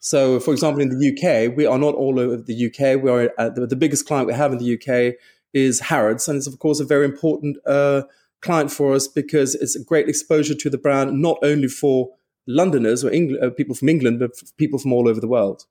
So, 0.00 0.38
for 0.38 0.52
example, 0.52 0.82
in 0.82 0.90
the 0.90 1.08
UK, 1.12 1.56
we 1.56 1.64
are 1.64 1.78
not 1.78 1.94
all 1.94 2.20
over 2.20 2.36
the 2.36 2.66
UK. 2.66 3.02
We 3.02 3.10
are 3.10 3.32
uh, 3.38 3.48
the, 3.48 3.66
the, 3.66 3.76
biggest 3.76 4.06
client 4.06 4.26
we 4.26 4.34
have 4.34 4.52
in 4.52 4.58
the 4.58 4.74
UK 4.74 5.14
is 5.54 5.80
Harrods, 5.80 6.28
and 6.28 6.36
it's 6.36 6.46
of 6.46 6.58
course 6.58 6.80
a 6.80 6.84
very 6.84 7.04
important 7.04 7.56
uh, 7.66 8.02
client 8.42 8.70
for 8.70 8.92
us 8.92 9.08
because 9.08 9.54
it's 9.54 9.76
a 9.76 9.82
great 9.82 10.08
exposure 10.08 10.54
to 10.54 10.68
the 10.68 10.78
brand, 10.78 11.22
not 11.22 11.38
only 11.42 11.68
for 11.68 12.10
Londoners 12.46 13.04
or 13.04 13.10
Engl- 13.10 13.42
uh, 13.42 13.50
people 13.50 13.74
from 13.74 13.88
England, 13.88 14.18
but 14.18 14.32
people 14.58 14.78
from 14.78 14.92
all 14.92 15.08
over 15.08 15.20
the 15.20 15.28
world. 15.28 15.64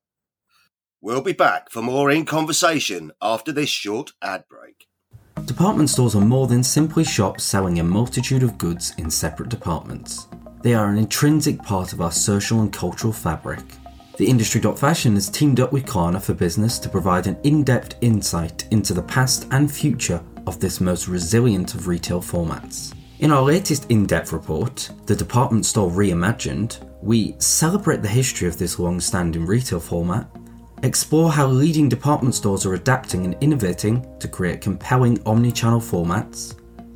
We'll 1.01 1.21
be 1.21 1.33
back 1.33 1.69
for 1.69 1.81
more 1.81 2.09
in 2.09 2.25
conversation 2.25 3.11
after 3.21 3.51
this 3.51 3.69
short 3.69 4.13
ad 4.21 4.45
break. 4.49 4.87
Department 5.45 5.89
stores 5.89 6.15
are 6.15 6.21
more 6.21 6.47
than 6.47 6.63
simply 6.63 7.03
shops 7.03 7.43
selling 7.43 7.79
a 7.79 7.83
multitude 7.83 8.41
of 8.41 8.57
goods 8.57 8.93
in 8.97 9.11
separate 9.11 9.49
departments. 9.49 10.27
They 10.61 10.73
are 10.73 10.89
an 10.89 10.97
intrinsic 10.97 11.61
part 11.61 11.91
of 11.91 11.99
our 11.99 12.11
social 12.11 12.61
and 12.61 12.71
cultural 12.71 13.11
fabric. 13.11 13.59
The 14.15 14.27
Industry.Fashion 14.27 15.15
has 15.15 15.27
teamed 15.27 15.59
up 15.59 15.71
with 15.71 15.87
Klarna 15.87 16.21
for 16.21 16.35
Business 16.35 16.77
to 16.77 16.87
provide 16.87 17.25
an 17.25 17.35
in 17.41 17.63
depth 17.63 17.95
insight 18.01 18.67
into 18.69 18.93
the 18.93 19.01
past 19.01 19.47
and 19.49 19.71
future 19.71 20.23
of 20.45 20.59
this 20.59 20.79
most 20.79 21.07
resilient 21.07 21.73
of 21.73 21.87
retail 21.87 22.21
formats. 22.21 22.93
In 23.21 23.31
our 23.31 23.41
latest 23.41 23.89
in 23.89 24.05
depth 24.05 24.31
report, 24.31 24.91
The 25.07 25.15
Department 25.15 25.65
Store 25.65 25.89
Reimagined, 25.89 26.77
we 27.01 27.35
celebrate 27.39 28.03
the 28.03 28.07
history 28.07 28.47
of 28.47 28.59
this 28.59 28.77
long 28.77 28.99
standing 28.99 29.47
retail 29.47 29.79
format, 29.79 30.29
explore 30.83 31.31
how 31.31 31.47
leading 31.47 31.89
department 31.89 32.35
stores 32.35 32.67
are 32.67 32.75
adapting 32.75 33.25
and 33.25 33.35
innovating 33.41 34.05
to 34.19 34.27
create 34.27 34.61
compelling 34.61 35.23
omni 35.25 35.51
channel 35.51 35.79
formats, 35.79 36.53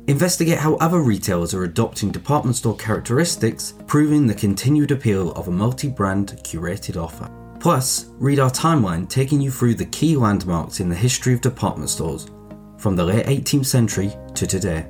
Investigate 0.08 0.56
how 0.56 0.76
other 0.76 1.00
retailers 1.00 1.52
are 1.52 1.64
adopting 1.64 2.10
department 2.10 2.56
store 2.56 2.74
characteristics, 2.76 3.74
proving 3.86 4.26
the 4.26 4.34
continued 4.34 4.90
appeal 4.90 5.32
of 5.32 5.48
a 5.48 5.50
multi 5.50 5.86
brand 5.86 6.28
curated 6.42 6.96
offer. 6.96 7.30
Plus, 7.60 8.06
read 8.18 8.38
our 8.38 8.48
timeline 8.50 9.06
taking 9.06 9.38
you 9.38 9.50
through 9.50 9.74
the 9.74 9.84
key 9.84 10.16
landmarks 10.16 10.80
in 10.80 10.88
the 10.88 10.94
history 10.94 11.34
of 11.34 11.42
department 11.42 11.90
stores, 11.90 12.30
from 12.78 12.96
the 12.96 13.04
late 13.04 13.26
18th 13.26 13.66
century 13.66 14.10
to 14.34 14.46
today. 14.46 14.86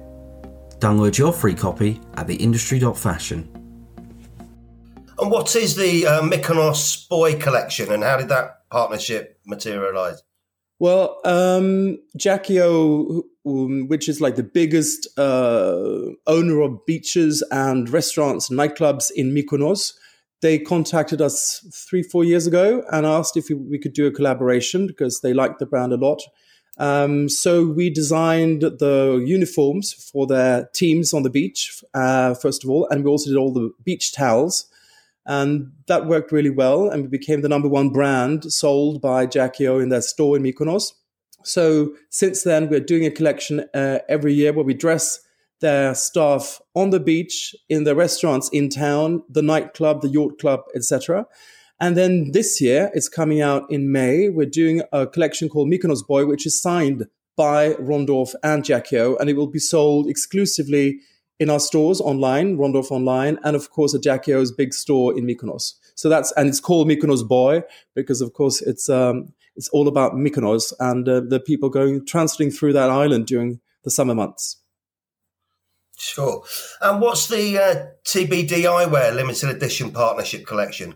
Download 0.79 1.19
your 1.19 1.33
free 1.33 1.55
copy 1.55 2.01
at 2.15 2.29
theindustry.fashion. 2.29 3.49
And 5.19 5.31
what 5.33 5.57
is 5.57 5.75
the 5.75 6.07
uh, 6.07 6.23
Mykonos 6.23 7.09
Boy 7.09 7.37
collection 7.41 7.91
and 7.91 8.05
how 8.05 8.19
did 8.19 8.29
that 8.29 8.71
partnership 8.71 9.41
materialise? 9.45 10.23
Well, 10.81 11.21
um, 11.25 11.99
um, 12.25 13.89
which 13.89 14.09
is 14.09 14.21
like 14.21 14.37
the 14.37 14.43
biggest 14.43 15.09
uh, 15.19 16.13
owner 16.27 16.61
of 16.61 16.87
beaches 16.87 17.43
and 17.51 17.91
restaurants 17.91 18.49
and 18.49 18.59
nightclubs 18.59 19.11
in 19.15 19.35
Mykonos, 19.35 19.95
they 20.41 20.59
contacted 20.59 21.21
us 21.21 21.67
three, 21.73 22.05
four 22.05 22.25
years 22.25 22.47
ago 22.47 22.85
and 22.93 23.05
asked 23.05 23.37
if 23.37 23.49
we 23.51 23.79
could 23.79 23.93
do 23.93 24.07
a 24.07 24.13
collaboration 24.13 24.87
because 24.87 25.21
they 25.21 25.33
liked 25.33 25.59
the 25.59 25.67
brand 25.67 25.93
a 25.93 25.97
lot. 25.97 26.23
Um, 26.79 27.29
so 27.29 27.67
we 27.67 27.91
designed 27.91 28.63
the 28.63 29.23
uniforms 29.27 29.93
for 29.93 30.29
their 30.29 30.69
teams 30.75 31.13
on 31.13 31.25
the 31.25 31.31
beach, 31.31 31.83
uh, 31.93 32.35
first 32.35 32.63
of 32.63 32.71
all, 32.71 32.87
and 32.89 33.05
we 33.05 33.11
also 33.11 33.31
did 33.31 33.37
all 33.37 33.53
the 33.53 33.73
beach 33.83 34.13
towels. 34.13 34.67
And 35.29 35.73
that 35.87 36.07
worked 36.07 36.33
really 36.33 36.51
well. 36.51 36.89
And 36.89 37.03
we 37.03 37.09
became 37.09 37.43
the 37.43 37.49
number 37.49 37.69
one 37.69 37.91
brand 37.91 38.51
sold 38.51 39.01
by 39.01 39.27
Jackie 39.27 39.69
O 39.69 39.79
in 39.79 39.91
their 39.91 40.03
store 40.03 40.37
in 40.37 40.43
Mykonos. 40.43 40.95
So 41.45 41.95
since 42.09 42.43
then, 42.43 42.69
we're 42.69 42.81
doing 42.81 43.05
a 43.05 43.11
collection 43.11 43.67
uh, 43.75 43.99
every 44.09 44.33
year 44.33 44.53
where 44.53 44.65
we 44.65 44.75
dress 44.75 45.21
their 45.61 45.95
staff 45.95 46.61
on 46.75 46.91
the 46.91 47.01
beach, 47.01 47.55
in 47.69 47.85
the 47.85 47.95
restaurants 47.95 48.49
in 48.53 48.71
town, 48.71 49.23
the 49.29 49.43
nightclub, 49.43 50.01
the 50.01 50.09
yacht 50.09 50.39
club, 50.39 50.61
etc. 50.75 51.27
And 51.79 51.97
then 51.97 52.33
this 52.33 52.61
year, 52.61 52.91
it's 52.95 53.09
coming 53.09 53.41
out 53.41 53.71
in 53.71 53.93
May. 53.93 54.31
We're 54.31 54.47
doing 54.47 54.83
a 54.93 55.07
collection 55.07 55.49
called 55.49 55.69
Mykonos 55.69 56.07
Boy, 56.07 56.27
which 56.27 56.47
is 56.47 56.61
signed 56.61 57.07
by 57.37 57.75
Ron 57.75 58.07
Dorff 58.07 58.35
and 58.43 58.65
Jackie 58.65 58.99
O, 58.99 59.15
and 59.17 59.29
it 59.29 59.37
will 59.37 59.47
be 59.47 59.61
sold 59.61 60.09
exclusively 60.09 61.01
in 61.41 61.51
our 61.51 61.61
stores 61.61 62.01
online, 62.01 62.57
Ron 62.57 62.73
Dorff 62.73 62.91
online, 62.91 63.39
and 63.45 63.55
of 63.55 63.71
course 63.71 63.95
at 63.95 64.03
Jackie 64.03 64.35
O's 64.35 64.51
big 64.53 64.75
store 64.75 65.17
in 65.17 65.27
Mykonos. 65.27 65.75
So 65.95 66.09
that's 66.09 66.33
and 66.33 66.49
it's 66.49 66.61
called 66.61 66.89
Mykonos 66.89 67.27
Boy 67.27 67.63
because 67.95 68.21
of 68.21 68.33
course 68.33 68.61
it's 68.63 68.89
um, 68.89 69.33
it's 69.57 69.69
all 69.71 69.89
about 69.89 70.15
Mykonos 70.15 70.73
and 70.81 71.09
uh, 71.09 71.21
the 71.21 71.41
people 71.41 71.69
going 71.69 72.05
transiting 72.07 72.57
through 72.57 72.73
that 72.75 72.91
island 72.91 73.27
during 73.27 73.61
the 73.85 73.91
summer 73.91 74.15
months. 74.15 74.59
Sure. 75.99 76.45
And 76.81 77.01
what's 77.01 77.27
the 77.27 77.59
uh, 77.59 77.87
TBD 78.05 78.63
Eyewear 78.63 79.15
limited 79.15 79.51
edition 79.51 79.91
partnership 79.91 80.47
collection? 80.47 80.95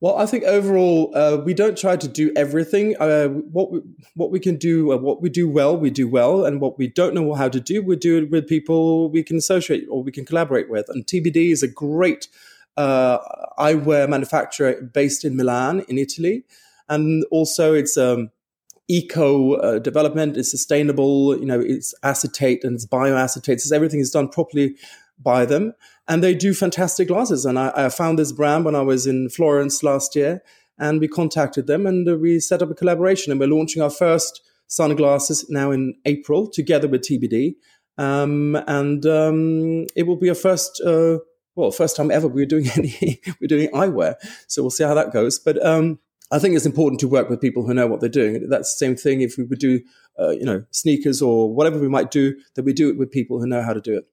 Well, 0.00 0.18
I 0.18 0.26
think 0.26 0.44
overall 0.44 1.10
uh, 1.16 1.38
we 1.38 1.54
don't 1.54 1.76
try 1.76 1.96
to 1.96 2.06
do 2.06 2.30
everything. 2.36 2.94
Uh, 3.00 3.28
what 3.28 3.72
we, 3.72 3.80
what 4.14 4.30
we 4.30 4.38
can 4.38 4.56
do, 4.56 4.92
uh, 4.92 4.98
what 4.98 5.22
we 5.22 5.30
do 5.30 5.48
well, 5.48 5.76
we 5.76 5.88
do 5.88 6.06
well, 6.06 6.44
and 6.44 6.60
what 6.60 6.78
we 6.78 6.86
don't 6.86 7.14
know 7.14 7.32
how 7.32 7.48
to 7.48 7.60
do, 7.60 7.82
we 7.82 7.96
do 7.96 8.18
it 8.18 8.30
with 8.30 8.46
people 8.46 9.08
we 9.08 9.22
can 9.22 9.38
associate 9.38 9.86
or 9.90 10.02
we 10.02 10.12
can 10.12 10.26
collaborate 10.26 10.68
with. 10.68 10.86
And 10.90 11.06
TBD 11.06 11.50
is 11.50 11.62
a 11.62 11.68
great 11.68 12.28
uh, 12.76 13.18
eyewear 13.58 14.06
manufacturer 14.06 14.82
based 14.82 15.24
in 15.24 15.34
Milan, 15.34 15.80
in 15.88 15.96
Italy, 15.96 16.44
and 16.90 17.24
also 17.30 17.72
it's 17.72 17.96
um, 17.96 18.30
eco 18.88 19.54
uh, 19.54 19.78
development. 19.78 20.36
It's 20.36 20.50
sustainable. 20.50 21.38
You 21.38 21.46
know, 21.46 21.60
it's 21.60 21.94
acetate 22.02 22.64
and 22.64 22.74
it's 22.74 22.86
bioacetate. 22.86 23.60
So 23.60 23.74
everything 23.74 24.00
is 24.00 24.10
done 24.10 24.28
properly 24.28 24.76
by 25.18 25.46
them 25.46 25.72
and 26.08 26.22
they 26.22 26.34
do 26.34 26.54
fantastic 26.54 27.08
glasses. 27.08 27.44
And 27.44 27.58
I, 27.58 27.72
I, 27.74 27.88
found 27.88 28.18
this 28.18 28.32
brand 28.32 28.64
when 28.64 28.74
I 28.74 28.82
was 28.82 29.06
in 29.06 29.28
Florence 29.28 29.82
last 29.82 30.14
year, 30.14 30.42
and 30.78 31.00
we 31.00 31.08
contacted 31.08 31.66
them 31.66 31.86
and 31.86 32.08
uh, 32.08 32.16
we 32.16 32.38
set 32.38 32.62
up 32.62 32.70
a 32.70 32.74
collaboration. 32.74 33.30
And 33.30 33.40
we're 33.40 33.48
launching 33.48 33.82
our 33.82 33.90
first 33.90 34.42
sunglasses 34.66 35.46
now 35.48 35.70
in 35.70 35.94
April 36.04 36.48
together 36.48 36.88
with 36.88 37.02
TBD. 37.02 37.54
Um, 37.98 38.56
and 38.66 39.06
um, 39.06 39.86
it 39.96 40.06
will 40.06 40.16
be 40.16 40.28
a 40.28 40.34
first, 40.34 40.82
uh, 40.84 41.18
well, 41.54 41.70
first 41.70 41.96
time 41.96 42.10
ever 42.10 42.28
we're 42.28 42.46
doing 42.46 42.68
any, 42.76 43.20
we're 43.40 43.46
doing 43.48 43.70
eyewear. 43.70 44.16
So 44.48 44.62
we'll 44.62 44.70
see 44.70 44.84
how 44.84 44.94
that 44.94 45.12
goes. 45.12 45.38
But 45.38 45.64
um, 45.64 45.98
I 46.30 46.38
think 46.38 46.54
it's 46.54 46.66
important 46.66 47.00
to 47.00 47.08
work 47.08 47.30
with 47.30 47.40
people 47.40 47.66
who 47.66 47.72
know 47.72 47.86
what 47.86 48.00
they're 48.00 48.08
doing. 48.08 48.48
That's 48.48 48.74
the 48.74 48.86
same 48.86 48.96
thing 48.96 49.22
if 49.22 49.38
we 49.38 49.44
would 49.44 49.58
do, 49.58 49.80
uh, 50.20 50.30
you 50.30 50.44
know, 50.44 50.64
sneakers 50.72 51.22
or 51.22 51.52
whatever 51.52 51.78
we 51.78 51.88
might 51.88 52.10
do, 52.10 52.34
that 52.54 52.64
we 52.64 52.74
do 52.74 52.90
it 52.90 52.98
with 52.98 53.10
people 53.10 53.40
who 53.40 53.46
know 53.46 53.62
how 53.62 53.72
to 53.72 53.80
do 53.80 53.96
it. 53.96 54.06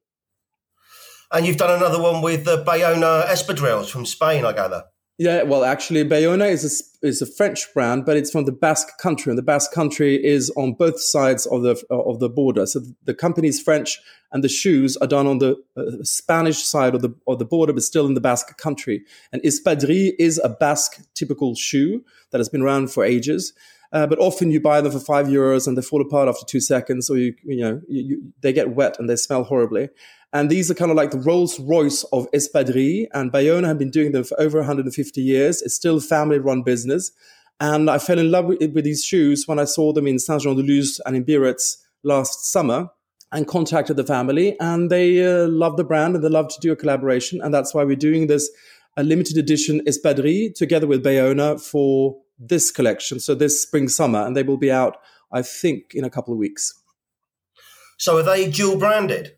And 1.34 1.48
you've 1.48 1.58
done 1.58 1.76
another 1.76 2.00
one 2.00 2.22
with 2.22 2.46
the 2.46 2.64
Bayona 2.64 3.26
Espadrilles 3.26 3.90
from 3.90 4.06
Spain, 4.06 4.46
I 4.46 4.54
gather. 4.54 4.84
Yeah, 5.18 5.44
well, 5.44 5.64
actually, 5.64 6.04
Bayona 6.04 6.50
is 6.50 6.92
a, 7.02 7.08
is 7.08 7.22
a 7.22 7.26
French 7.26 7.72
brand, 7.74 8.06
but 8.06 8.18
it's 8.18 8.32
from 8.32 8.46
the 8.46 8.52
Basque 8.52 8.98
country, 9.00 9.32
and 9.32 9.38
the 9.38 9.44
Basque 9.44 9.72
country 9.72 10.24
is 10.24 10.52
on 10.56 10.74
both 10.74 11.00
sides 11.00 11.46
of 11.48 11.64
the 11.64 11.84
of 11.90 12.20
the 12.20 12.30
border. 12.30 12.66
So 12.66 12.82
the 13.04 13.14
company 13.14 13.48
is 13.48 13.62
French, 13.62 14.00
and 14.32 14.44
the 14.44 14.50
shoes 14.50 14.98
are 14.98 15.08
done 15.08 15.28
on 15.28 15.38
the 15.40 15.56
uh, 15.78 16.04
Spanish 16.04 16.64
side 16.64 16.96
of 16.96 17.02
the 17.02 17.16
of 17.28 17.38
the 17.40 17.46
border, 17.46 17.74
but 17.74 17.84
still 17.84 18.06
in 18.08 18.16
the 18.16 18.22
Basque 18.22 18.58
country. 18.58 19.04
And 19.32 19.42
Espadrille 19.44 20.14
is 20.18 20.40
a 20.44 20.50
Basque 20.50 21.00
typical 21.14 21.56
shoe 21.56 22.04
that 22.32 22.40
has 22.40 22.50
been 22.50 22.62
around 22.62 22.92
for 22.92 23.04
ages. 23.04 23.54
Uh, 23.94 24.08
but 24.08 24.20
often 24.20 24.52
you 24.52 24.60
buy 24.60 24.82
them 24.82 24.92
for 24.92 25.00
five 25.00 25.28
euros 25.28 25.68
and 25.68 25.78
they 25.78 25.82
fall 25.82 26.02
apart 26.02 26.28
after 26.28 26.46
two 26.46 26.60
seconds, 26.60 27.10
or 27.10 27.18
you 27.18 27.36
you 27.44 27.62
know 27.62 27.80
you, 27.88 28.02
you, 28.02 28.34
they 28.42 28.52
get 28.52 28.76
wet 28.76 28.98
and 29.00 29.10
they 29.10 29.16
smell 29.16 29.44
horribly. 29.44 29.90
And 30.34 30.50
these 30.50 30.72
are 30.72 30.74
kind 30.74 30.90
of 30.90 30.98
like 30.98 31.12
the 31.12 31.20
Rolls 31.20 31.60
Royce 31.60 32.04
of 32.06 32.30
espadrilles. 32.32 33.06
And 33.14 33.32
Bayona 33.32 33.68
have 33.68 33.78
been 33.78 33.92
doing 33.92 34.14
them 34.14 34.24
for 34.24 34.40
over 34.42 34.58
150 34.58 35.22
years. 35.22 35.62
It's 35.62 35.76
still 35.76 35.98
a 35.98 36.02
family 36.02 36.40
run 36.40 36.64
business. 36.64 37.12
And 37.60 37.88
I 37.88 38.00
fell 38.00 38.18
in 38.18 38.32
love 38.32 38.46
with, 38.46 38.60
with 38.74 38.84
these 38.84 39.06
shoes 39.06 39.48
when 39.48 39.60
I 39.60 39.66
saw 39.66 39.94
them 39.94 40.08
in 40.08 40.18
Saint 40.18 40.42
Jean 40.42 40.56
de 40.56 40.64
Luz 40.64 41.00
and 41.06 41.16
in 41.16 41.24
Biarritz 41.24 41.78
last 42.02 42.52
summer 42.52 42.90
and 43.32 43.48
contacted 43.48 43.96
the 43.96 44.04
family. 44.04 44.60
And 44.60 44.90
they 44.90 45.24
uh, 45.24 45.48
love 45.48 45.78
the 45.78 45.84
brand 45.84 46.16
and 46.16 46.24
they 46.24 46.30
love 46.30 46.50
to 46.50 46.60
do 46.60 46.72
a 46.72 46.76
collaboration. 46.76 47.40
And 47.40 47.54
that's 47.54 47.76
why 47.76 47.84
we're 47.84 47.96
doing 47.96 48.26
this 48.26 48.50
a 48.98 49.04
limited 49.04 49.38
edition 49.38 49.82
Espadrille 49.86 50.54
together 50.54 50.88
with 50.88 51.04
Bayona 51.04 51.62
for 51.62 52.20
this 52.38 52.72
collection. 52.72 53.20
So 53.20 53.36
this 53.36 53.62
spring 53.62 53.88
summer. 53.88 54.26
And 54.26 54.36
they 54.36 54.44
will 54.44 54.58
be 54.58 54.72
out, 54.72 54.98
I 55.32 55.42
think, 55.42 55.94
in 55.94 56.04
a 56.04 56.10
couple 56.10 56.34
of 56.34 56.40
weeks. 56.40 56.74
So 57.98 58.18
are 58.18 58.24
they 58.24 58.50
dual 58.50 58.78
branded? 58.78 59.38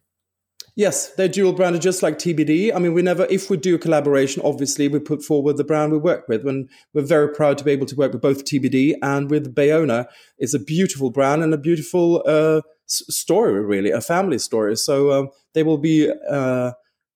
Yes, 0.77 1.13
they're 1.15 1.29
dual 1.29 1.53
branded, 1.53 1.81
just 1.81 2.03
like 2.03 2.17
TBD. 2.17 2.75
I 2.75 2.79
mean, 2.79 2.93
we 2.93 3.01
never, 3.01 3.25
if 3.29 3.49
we 3.49 3.55
do 3.55 3.75
a 3.75 3.79
collaboration, 3.79 4.41
obviously 4.43 4.89
we 4.89 4.99
put 4.99 5.23
forward 5.23 5.55
the 5.55 5.63
brand 5.63 5.93
we 5.93 5.97
work 5.97 6.27
with. 6.27 6.45
and 6.45 6.69
we're 6.93 7.01
very 7.01 7.33
proud 7.33 7.57
to 7.59 7.63
be 7.63 7.71
able 7.71 7.85
to 7.85 7.95
work 7.95 8.11
with 8.11 8.21
both 8.21 8.43
TBD 8.43 8.95
and 9.01 9.29
with 9.29 9.55
Bayona. 9.55 10.07
It's 10.37 10.53
a 10.53 10.59
beautiful 10.59 11.11
brand 11.11 11.43
and 11.43 11.53
a 11.53 11.57
beautiful 11.57 12.23
uh, 12.25 12.61
story, 12.87 13.63
really, 13.63 13.89
a 13.89 14.01
family 14.01 14.37
story. 14.37 14.75
So 14.75 15.11
um, 15.11 15.29
they 15.53 15.63
will 15.63 15.77
be 15.77 16.11
uh, 16.29 16.71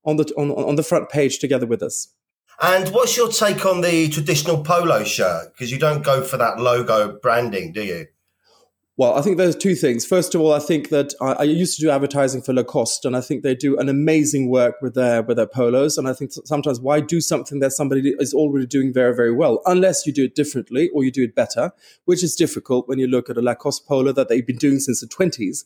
on 0.05 0.15
the 0.15 0.33
on, 0.37 0.51
on 0.51 0.75
the 0.75 0.83
front 0.83 1.09
page 1.09 1.39
together 1.39 1.65
with 1.65 1.83
us. 1.83 2.07
And 2.61 2.89
what's 2.89 3.15
your 3.15 3.29
take 3.29 3.65
on 3.65 3.81
the 3.81 4.09
traditional 4.09 4.63
polo 4.63 5.03
shirt? 5.05 5.53
Because 5.53 5.71
you 5.71 5.79
don't 5.79 6.03
go 6.03 6.21
for 6.21 6.35
that 6.37 6.59
logo 6.59 7.17
branding, 7.21 7.71
do 7.71 7.83
you? 7.83 8.07
Well, 8.97 9.13
I 9.13 9.21
think 9.21 9.37
there's 9.37 9.55
two 9.55 9.75
things. 9.75 10.05
First 10.05 10.35
of 10.35 10.41
all, 10.41 10.51
I 10.51 10.59
think 10.59 10.89
that 10.89 11.13
I, 11.21 11.31
I, 11.31 11.43
used 11.43 11.77
to 11.77 11.81
do 11.81 11.89
advertising 11.89 12.41
for 12.41 12.51
Lacoste, 12.51 13.05
and 13.05 13.15
I 13.15 13.21
think 13.21 13.43
they 13.43 13.55
do 13.55 13.79
an 13.79 13.87
amazing 13.87 14.49
work 14.49 14.75
with 14.81 14.93
their 14.93 15.21
with 15.23 15.37
their 15.37 15.47
polos. 15.47 15.97
And 15.97 16.05
I 16.05 16.11
think 16.11 16.33
sometimes 16.33 16.81
why 16.81 16.99
do 16.99 17.21
something 17.21 17.61
that 17.61 17.71
somebody 17.71 18.13
is 18.19 18.33
already 18.33 18.65
doing 18.65 18.91
very 18.91 19.15
very 19.15 19.31
well, 19.31 19.61
unless 19.65 20.05
you 20.05 20.11
do 20.11 20.25
it 20.25 20.35
differently 20.35 20.89
or 20.89 21.05
you 21.05 21.13
do 21.13 21.23
it 21.23 21.33
better, 21.33 21.71
which 22.03 22.25
is 22.25 22.35
difficult 22.35 22.89
when 22.89 22.99
you 22.99 23.07
look 23.07 23.29
at 23.29 23.37
a 23.37 23.41
Lacoste 23.41 23.87
polo 23.87 24.11
that 24.11 24.27
they've 24.27 24.45
been 24.45 24.57
doing 24.57 24.79
since 24.79 24.99
the 24.99 25.07
20s. 25.07 25.63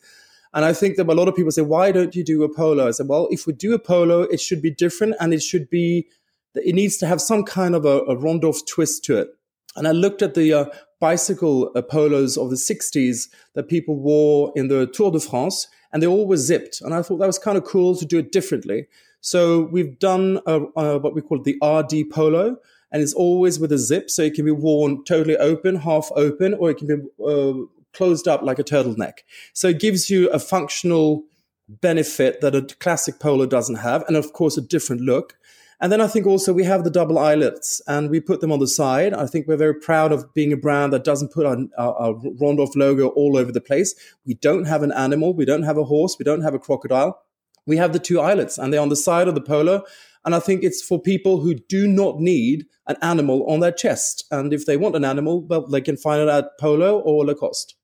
And 0.54 0.64
I 0.64 0.72
think 0.72 0.98
that 0.98 1.10
a 1.10 1.14
lot 1.14 1.28
of 1.28 1.36
people 1.36 1.52
say, 1.52 1.64
why 1.64 1.92
don't 1.92 2.16
you 2.16 2.24
do 2.24 2.44
a 2.44 2.54
polo? 2.54 2.88
I 2.88 2.92
said, 2.92 3.08
well, 3.08 3.28
if 3.32 3.48
we 3.48 3.54
do 3.54 3.74
a 3.74 3.80
polo, 3.80 4.22
it 4.22 4.40
should 4.40 4.62
be 4.62 4.70
different, 4.70 5.16
and 5.20 5.34
it 5.34 5.42
should 5.42 5.72
be 5.72 6.06
it 6.56 6.76
needs 6.76 6.98
to 6.98 7.08
have 7.08 7.22
some 7.22 7.44
kind 7.44 7.76
of 7.76 7.86
a, 7.86 8.00
a 8.02 8.54
twist 8.68 9.04
to 9.06 9.18
it. 9.18 9.30
And 9.76 9.88
I 9.88 9.92
looked 9.92 10.22
at 10.22 10.36
the 10.36 10.54
uh, 10.54 10.66
bicycle 11.00 11.72
uh, 11.76 11.82
polos 11.82 12.38
of 12.38 12.50
the 12.50 12.56
60s 12.56 13.28
that 13.56 13.68
people 13.68 13.96
wore 13.96 14.52
in 14.56 14.68
the 14.68 14.88
Tour 14.88 15.12
de 15.12 15.20
France, 15.20 15.68
and 15.92 16.02
they 16.02 16.08
all 16.08 16.28
were 16.28 16.38
zipped. 16.38 16.82
And 16.82 16.94
I 16.94 17.02
thought 17.02 17.18
that 17.18 17.28
was 17.28 17.40
kind 17.40 17.58
of 17.58 17.64
cool 17.64 17.96
to 17.96 18.06
do 18.06 18.20
it 18.20 18.32
differently. 18.32 18.88
So 19.22 19.62
we've 19.64 19.98
done 20.00 20.40
a, 20.46 20.60
what 21.00 21.16
we 21.16 21.22
call 21.22 21.42
the 21.42 21.58
RD 21.64 22.12
polo, 22.12 22.58
and 22.92 23.02
it's 23.02 23.14
always 23.14 23.60
with 23.60 23.72
a 23.72 23.78
zip. 23.78 24.10
So 24.10 24.22
it 24.22 24.34
can 24.34 24.46
be 24.46 24.52
worn 24.52 25.04
totally 25.06 25.38
open, 25.38 25.78
half 25.78 26.12
open, 26.16 26.54
or 26.56 26.70
it 26.70 26.78
can 26.78 26.88
be 26.88 27.24
uh, 27.26 27.66
closed 27.94 28.28
up 28.28 28.42
like 28.42 28.60
a 28.60 28.64
turtleneck. 28.64 29.20
So 29.54 29.70
it 29.70 29.80
gives 29.80 30.10
you 30.10 30.30
a 30.30 30.40
functional 30.40 31.24
benefit 31.68 32.42
that 32.42 32.56
a 32.56 32.62
classic 32.62 33.20
polo 33.20 33.46
doesn't 33.46 33.76
have, 33.76 34.04
and 34.08 34.18
of 34.18 34.34
course, 34.34 34.58
a 34.58 34.62
different 34.62 35.02
look. 35.02 35.38
And 35.82 35.92
then 35.92 36.02
I 36.02 36.08
think 36.08 36.26
also 36.26 36.54
we 36.54 36.64
have 36.64 36.84
the 36.84 36.90
double 36.90 37.20
eyelets 37.20 37.82
and 37.88 38.10
we 38.10 38.20
put 38.20 38.42
them 38.42 38.52
on 38.52 38.60
the 38.60 38.68
side. 38.68 39.14
I 39.14 39.26
think 39.26 39.48
we're 39.48 39.58
very 39.58 39.76
proud 39.76 40.12
of 40.12 40.34
being 40.34 40.54
a 40.54 40.58
brand 40.58 40.94
that 40.94 41.04
doesn't 41.04 41.32
put 41.32 41.46
our, 41.46 41.58
our, 41.78 41.94
our 41.96 42.14
Ron 42.14 42.58
Dorff 42.58 42.76
logo 42.76 43.10
all 43.10 43.38
over 43.38 43.52
the 43.52 43.62
place. 43.62 43.96
We 44.26 44.36
don't 44.36 44.66
have 44.66 44.84
an 44.84 44.92
animal. 44.92 45.34
We 45.34 45.46
don't 45.46 45.64
have 45.64 45.78
a 45.78 45.84
horse. 45.84 46.16
We 46.18 46.24
don't 46.24 46.42
have 46.42 46.54
a 46.54 46.60
crocodile. 46.60 47.22
We 47.66 47.78
have 47.78 47.94
the 47.94 48.00
two 48.00 48.20
eyelets 48.20 48.58
and 48.58 48.74
they're 48.74 48.82
on 48.82 48.90
the 48.90 48.96
side 48.96 49.28
of 49.28 49.36
the 49.36 49.42
polo. 49.42 49.84
And 50.26 50.34
I 50.34 50.40
think 50.40 50.64
it's 50.64 50.82
for 50.82 51.02
people 51.02 51.42
who 51.42 51.56
do 51.56 51.88
not 51.88 52.20
need 52.20 52.66
an 52.88 52.96
animal 53.02 53.50
on 53.50 53.60
their 53.60 53.72
chest. 53.72 54.26
And 54.32 54.54
if 54.54 54.66
they 54.66 54.78
want 54.78 54.96
an 54.96 55.06
animal, 55.06 55.42
well, 55.42 55.68
they 55.68 55.82
can 55.82 55.98
find 55.98 56.22
it 56.22 56.30
at 56.30 56.58
Polo 56.60 57.00
or 57.00 57.26
Lacoste. 57.26 57.76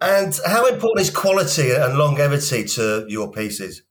and 0.00 0.38
how 0.46 0.66
important 0.66 1.00
is 1.06 1.10
quality 1.10 1.72
and 1.72 1.98
longevity 1.98 2.64
to 2.64 3.04
your 3.08 3.30
pieces? 3.30 3.82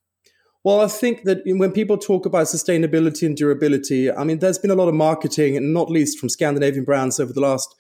Well, 0.63 0.81
I 0.81 0.87
think 0.87 1.23
that 1.23 1.41
when 1.45 1.71
people 1.71 1.97
talk 1.97 2.27
about 2.27 2.45
sustainability 2.45 3.25
and 3.25 3.35
durability, 3.35 4.11
I 4.11 4.23
mean, 4.23 4.39
there's 4.39 4.59
been 4.59 4.69
a 4.69 4.75
lot 4.75 4.89
of 4.89 4.93
marketing, 4.93 5.57
and 5.57 5.73
not 5.73 5.89
least 5.89 6.19
from 6.19 6.29
Scandinavian 6.29 6.85
brands 6.85 7.19
over 7.19 7.33
the 7.33 7.41
last 7.41 7.73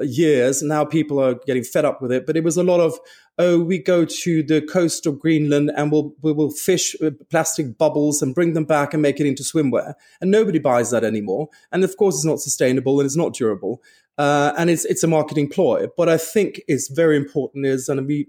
uh, 0.00 0.04
years. 0.04 0.62
Now 0.62 0.84
people 0.84 1.20
are 1.20 1.34
getting 1.44 1.64
fed 1.64 1.84
up 1.84 2.00
with 2.00 2.12
it, 2.12 2.26
but 2.26 2.36
it 2.36 2.44
was 2.44 2.56
a 2.56 2.62
lot 2.62 2.78
of, 2.78 2.94
oh, 3.38 3.58
we 3.58 3.80
go 3.80 4.04
to 4.04 4.42
the 4.44 4.62
coast 4.62 5.06
of 5.06 5.18
Greenland 5.18 5.72
and 5.76 5.90
we'll, 5.90 6.14
we 6.22 6.32
will 6.32 6.52
fish 6.52 6.94
uh, 7.02 7.10
plastic 7.30 7.76
bubbles 7.76 8.22
and 8.22 8.32
bring 8.32 8.52
them 8.52 8.64
back 8.64 8.94
and 8.94 9.02
make 9.02 9.18
it 9.18 9.26
into 9.26 9.42
swimwear. 9.42 9.94
And 10.20 10.30
nobody 10.30 10.60
buys 10.60 10.92
that 10.92 11.02
anymore. 11.02 11.48
And 11.72 11.82
of 11.82 11.96
course, 11.96 12.14
it's 12.14 12.24
not 12.24 12.38
sustainable 12.38 13.00
and 13.00 13.06
it's 13.06 13.16
not 13.16 13.34
durable. 13.34 13.82
Uh, 14.18 14.52
and 14.56 14.70
it's, 14.70 14.84
it's 14.84 15.02
a 15.02 15.08
marketing 15.08 15.48
ploy. 15.48 15.86
But 15.96 16.08
I 16.08 16.16
think 16.16 16.60
it's 16.68 16.88
very 16.88 17.16
important 17.16 17.66
is, 17.66 17.88
and 17.88 18.06
we 18.06 18.28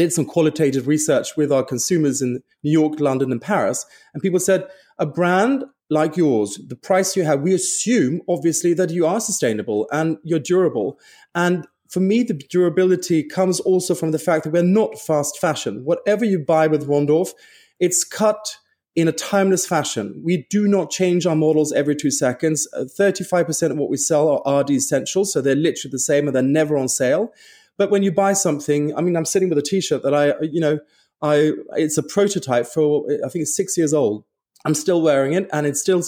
did 0.00 0.14
some 0.14 0.24
qualitative 0.24 0.88
research 0.88 1.36
with 1.36 1.52
our 1.52 1.62
consumers 1.62 2.22
in 2.22 2.42
New 2.62 2.72
York, 2.72 2.98
London, 3.00 3.30
and 3.30 3.42
Paris. 3.42 3.84
And 4.14 4.22
people 4.22 4.40
said, 4.40 4.66
a 4.98 5.04
brand 5.04 5.64
like 5.90 6.16
yours, 6.16 6.58
the 6.68 6.76
price 6.76 7.16
you 7.16 7.24
have, 7.24 7.42
we 7.42 7.52
assume 7.52 8.22
obviously 8.26 8.72
that 8.74 8.88
you 8.88 9.06
are 9.06 9.20
sustainable 9.20 9.86
and 9.92 10.16
you're 10.24 10.38
durable. 10.38 10.98
And 11.34 11.66
for 11.90 12.00
me, 12.00 12.22
the 12.22 12.32
durability 12.32 13.22
comes 13.22 13.60
also 13.60 13.94
from 13.94 14.12
the 14.12 14.18
fact 14.18 14.44
that 14.44 14.54
we're 14.54 14.62
not 14.62 14.98
fast 14.98 15.38
fashion. 15.38 15.84
Whatever 15.84 16.24
you 16.24 16.38
buy 16.38 16.66
with 16.66 16.86
Ron 16.86 17.06
Dorff, 17.06 17.32
it's 17.78 18.02
cut 18.02 18.56
in 18.96 19.06
a 19.06 19.12
timeless 19.12 19.66
fashion. 19.66 20.22
We 20.24 20.46
do 20.48 20.66
not 20.66 20.90
change 20.90 21.26
our 21.26 21.36
models 21.36 21.72
every 21.72 21.94
two 21.94 22.10
seconds. 22.10 22.66
Uh, 22.74 22.84
35% 22.84 23.70
of 23.70 23.76
what 23.76 23.90
we 23.90 23.98
sell 23.98 24.42
are 24.46 24.60
RD 24.60 24.70
essentials, 24.70 25.32
so 25.32 25.42
they're 25.42 25.54
literally 25.54 25.92
the 25.92 25.98
same 25.98 26.26
and 26.26 26.34
they're 26.34 26.42
never 26.42 26.78
on 26.78 26.88
sale. 26.88 27.32
But 27.80 27.90
when 27.90 28.02
you 28.02 28.12
buy 28.12 28.34
something, 28.34 28.94
I 28.94 29.00
mean, 29.00 29.16
I'm 29.16 29.24
sitting 29.24 29.48
with 29.48 29.56
a 29.56 29.62
T-shirt 29.62 30.02
that 30.02 30.12
I, 30.12 30.34
you 30.42 30.60
know, 30.60 30.80
I 31.22 31.52
it's 31.78 31.96
a 31.96 32.02
prototype 32.02 32.66
for 32.66 33.06
I 33.24 33.30
think 33.30 33.44
it's 33.44 33.56
six 33.56 33.74
years 33.78 33.94
old. 33.94 34.24
I'm 34.66 34.74
still 34.74 35.00
wearing 35.00 35.32
it, 35.32 35.48
and 35.50 35.66
it's 35.66 35.80
still 35.80 36.02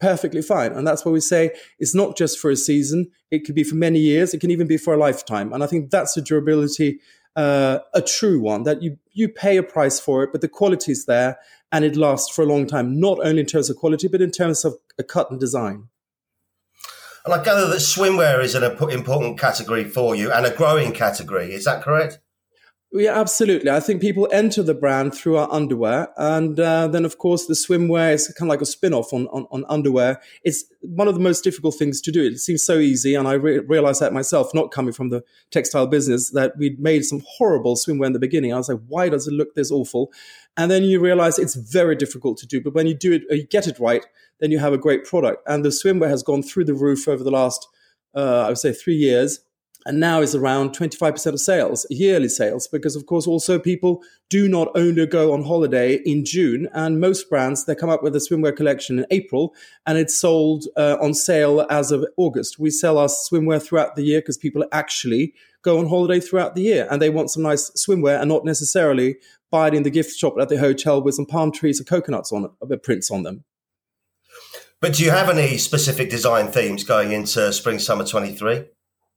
perfectly 0.00 0.40
fine. 0.40 0.72
And 0.72 0.86
that's 0.86 1.04
what 1.04 1.12
we 1.12 1.20
say 1.20 1.50
it's 1.78 1.94
not 1.94 2.16
just 2.16 2.38
for 2.38 2.50
a 2.50 2.56
season; 2.56 3.10
it 3.30 3.44
could 3.44 3.54
be 3.54 3.62
for 3.62 3.74
many 3.74 3.98
years. 3.98 4.32
It 4.32 4.40
can 4.40 4.50
even 4.50 4.66
be 4.66 4.78
for 4.78 4.94
a 4.94 4.96
lifetime. 4.96 5.52
And 5.52 5.62
I 5.62 5.66
think 5.66 5.90
that's 5.90 6.16
a 6.16 6.22
durability, 6.22 6.98
uh, 7.36 7.80
a 7.92 8.00
true 8.00 8.40
one 8.40 8.62
that 8.62 8.82
you 8.82 8.96
you 9.12 9.28
pay 9.28 9.58
a 9.58 9.62
price 9.62 10.00
for 10.00 10.22
it, 10.22 10.32
but 10.32 10.40
the 10.40 10.48
quality 10.48 10.92
is 10.92 11.04
there 11.04 11.36
and 11.70 11.84
it 11.84 11.94
lasts 11.94 12.34
for 12.34 12.40
a 12.40 12.46
long 12.46 12.66
time. 12.66 12.98
Not 12.98 13.18
only 13.22 13.40
in 13.40 13.46
terms 13.46 13.68
of 13.68 13.76
quality, 13.76 14.08
but 14.08 14.22
in 14.22 14.30
terms 14.30 14.64
of 14.64 14.76
a 14.98 15.02
cut 15.02 15.30
and 15.30 15.38
design. 15.38 15.88
And 17.30 17.38
I 17.38 17.44
gather 17.44 17.66
that 17.66 17.80
swimwear 17.80 18.42
is 18.42 18.54
an 18.54 18.64
important 18.64 19.38
category 19.38 19.84
for 19.84 20.16
you 20.16 20.32
and 20.32 20.46
a 20.46 20.50
growing 20.50 20.92
category. 20.92 21.52
Is 21.52 21.66
that 21.66 21.82
correct? 21.82 22.20
Yeah, 22.90 23.20
absolutely. 23.20 23.70
I 23.70 23.80
think 23.80 24.00
people 24.00 24.30
enter 24.32 24.62
the 24.62 24.72
brand 24.72 25.14
through 25.14 25.36
our 25.36 25.52
underwear. 25.52 26.08
And 26.16 26.58
uh, 26.58 26.88
then, 26.88 27.04
of 27.04 27.18
course, 27.18 27.44
the 27.44 27.52
swimwear 27.52 28.14
is 28.14 28.28
kind 28.38 28.48
of 28.48 28.54
like 28.54 28.62
a 28.62 28.66
spin 28.66 28.94
off 28.94 29.12
on, 29.12 29.26
on, 29.26 29.46
on, 29.50 29.66
underwear. 29.68 30.22
It's 30.42 30.64
one 30.80 31.06
of 31.06 31.12
the 31.12 31.20
most 31.20 31.44
difficult 31.44 31.74
things 31.74 32.00
to 32.00 32.10
do. 32.10 32.24
It 32.24 32.38
seems 32.38 32.62
so 32.62 32.78
easy. 32.78 33.14
And 33.14 33.28
I 33.28 33.34
re- 33.34 33.58
realized 33.58 34.00
that 34.00 34.14
myself, 34.14 34.54
not 34.54 34.72
coming 34.72 34.94
from 34.94 35.10
the 35.10 35.22
textile 35.50 35.86
business, 35.86 36.30
that 36.30 36.56
we'd 36.56 36.80
made 36.80 37.04
some 37.04 37.22
horrible 37.28 37.76
swimwear 37.76 38.06
in 38.06 38.14
the 38.14 38.18
beginning. 38.18 38.54
I 38.54 38.56
was 38.56 38.70
like, 38.70 38.80
why 38.88 39.10
does 39.10 39.28
it 39.28 39.34
look 39.34 39.54
this 39.54 39.70
awful? 39.70 40.10
And 40.56 40.70
then 40.70 40.82
you 40.82 40.98
realize 40.98 41.38
it's 41.38 41.56
very 41.56 41.94
difficult 41.94 42.38
to 42.38 42.46
do. 42.46 42.62
But 42.62 42.72
when 42.72 42.86
you 42.86 42.94
do 42.94 43.12
it, 43.12 43.22
you 43.28 43.46
get 43.46 43.66
it 43.66 43.78
right, 43.78 44.06
then 44.40 44.50
you 44.50 44.58
have 44.58 44.72
a 44.72 44.78
great 44.78 45.04
product. 45.04 45.42
And 45.46 45.64
the 45.64 45.70
swimwear 45.70 46.08
has 46.08 46.22
gone 46.22 46.42
through 46.42 46.64
the 46.64 46.74
roof 46.74 47.08
over 47.08 47.24
the 47.24 47.30
last, 47.30 47.66
uh, 48.14 48.44
I 48.44 48.48
would 48.48 48.58
say, 48.58 48.72
three 48.72 48.96
years 48.96 49.40
and 49.88 50.00
now 50.00 50.20
is 50.20 50.34
around 50.34 50.76
25% 50.76 51.26
of 51.32 51.40
sales, 51.40 51.86
yearly 51.88 52.28
sales, 52.28 52.68
because 52.68 52.96
of 52.96 53.06
course 53.06 53.26
also 53.26 53.58
people 53.58 54.02
do 54.28 54.48
not 54.48 54.68
only 54.74 55.06
go 55.06 55.32
on 55.32 55.44
holiday 55.44 55.94
in 56.04 56.24
June, 56.26 56.68
and 56.74 57.00
most 57.00 57.30
brands 57.30 57.64
they 57.64 57.74
come 57.74 57.88
up 57.88 58.02
with 58.02 58.14
a 58.14 58.18
swimwear 58.18 58.54
collection 58.54 58.98
in 58.98 59.06
April, 59.10 59.54
and 59.86 59.96
it's 59.96 60.14
sold 60.14 60.66
uh, 60.76 60.98
on 61.00 61.14
sale 61.14 61.66
as 61.70 61.90
of 61.90 62.04
August. 62.18 62.58
We 62.58 62.70
sell 62.70 62.98
our 62.98 63.08
swimwear 63.08 63.62
throughout 63.62 63.96
the 63.96 64.02
year 64.02 64.20
because 64.20 64.36
people 64.36 64.64
actually 64.72 65.32
go 65.62 65.78
on 65.78 65.88
holiday 65.88 66.20
throughout 66.20 66.54
the 66.54 66.62
year, 66.62 66.86
and 66.90 67.00
they 67.00 67.10
want 67.10 67.30
some 67.30 67.42
nice 67.42 67.70
swimwear 67.70 68.20
and 68.20 68.28
not 68.28 68.44
necessarily 68.44 69.16
buy 69.50 69.68
it 69.68 69.74
in 69.74 69.84
the 69.84 69.90
gift 69.90 70.14
shop 70.14 70.34
at 70.38 70.50
the 70.50 70.58
hotel 70.58 71.00
with 71.00 71.14
some 71.14 71.24
palm 71.24 71.50
trees 71.50 71.80
or 71.80 71.84
coconuts 71.84 72.30
on 72.30 72.44
it, 72.44 72.82
prints 72.82 73.10
on 73.10 73.22
them. 73.22 73.44
But 74.80 74.94
do 74.94 75.04
you 75.04 75.10
have 75.10 75.28
any 75.28 75.58
specific 75.58 76.08
design 76.08 76.52
themes 76.52 76.84
going 76.84 77.10
into 77.10 77.52
spring 77.52 77.80
summer 77.80 78.04
23? 78.04 78.64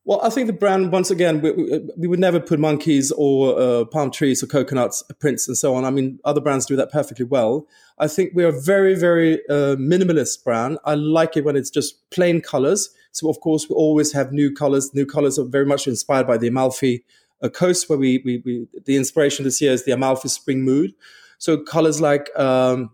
Well, 0.04 0.20
I 0.24 0.32
think 0.32 0.48
the 0.48 0.54
brand, 0.54 0.92
once 0.92 1.12
again, 1.12 1.42
we, 1.42 1.52
we 1.96 2.08
would 2.08 2.20
never 2.20 2.40
put 2.40 2.60
monkeys 2.60 3.12
or 3.12 3.60
uh, 3.60 3.86
palm 3.86 4.10
trees 4.10 4.42
or 4.42 4.48
coconuts, 4.48 5.04
prints, 5.20 5.48
and 5.48 5.56
so 5.56 5.76
on. 5.76 5.86
I 5.86 5.92
mean, 5.92 6.20
other 6.26 6.42
brands 6.42 6.66
do 6.66 6.76
that 6.76 6.92
perfectly 6.92 7.26
well. 7.26 7.68
I 8.00 8.08
think 8.08 8.32
we're 8.34 8.48
a 8.48 8.62
very, 8.62 8.96
very 8.96 9.36
uh, 9.48 9.76
minimalist 9.76 10.44
brand. 10.44 10.80
I 10.86 10.96
like 10.96 11.38
it 11.38 11.46
when 11.46 11.56
it's 11.56 11.70
just 11.70 12.10
plain 12.10 12.42
colors. 12.42 12.90
So, 13.12 13.30
of 13.30 13.40
course, 13.42 13.70
we 13.70 13.76
always 13.76 14.12
have 14.14 14.32
new 14.32 14.52
colors. 14.52 14.92
New 14.96 15.06
colors 15.06 15.38
are 15.38 15.46
very 15.46 15.68
much 15.68 15.86
inspired 15.86 16.26
by 16.26 16.38
the 16.38 16.48
Amalfi 16.48 17.04
uh, 17.44 17.50
coast, 17.50 17.88
where 17.88 18.00
we, 18.00 18.24
we, 18.26 18.42
we, 18.44 18.68
the 18.86 18.98
inspiration 18.98 19.46
this 19.46 19.62
year 19.62 19.74
is 19.74 19.86
the 19.86 19.92
Amalfi 19.92 20.30
Spring 20.30 20.64
Mood. 20.64 20.96
So, 21.38 21.58
colors 21.58 22.02
like 22.02 22.28
um, 22.40 22.90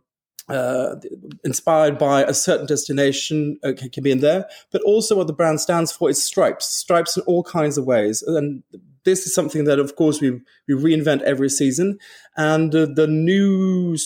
uh, 0.49 0.95
inspired 1.43 1.97
by 1.97 2.23
a 2.23 2.33
certain 2.33 2.65
destination 2.65 3.59
uh, 3.63 3.73
can, 3.73 4.03
be 4.03 4.11
in 4.11 4.19
there, 4.19 4.45
but 4.71 4.81
also 4.83 5.15
what 5.15 5.27
the 5.27 5.33
brand 5.33 5.59
stands 5.59 5.91
for 5.91 6.09
is 6.09 6.23
stripes, 6.23 6.65
stripes 6.65 7.17
in 7.17 7.23
all 7.23 7.43
kinds 7.43 7.77
of 7.77 7.85
ways. 7.85 8.21
And 8.23 8.63
this 9.03 9.25
is 9.25 9.33
something 9.33 9.63
that, 9.65 9.79
of 9.79 9.95
course, 9.95 10.21
we, 10.21 10.31
we 10.67 10.73
reinvent 10.73 11.21
every 11.23 11.49
season. 11.49 11.97
And 12.35 12.73
uh, 12.73 12.87
the 12.93 13.07
new 13.07 13.97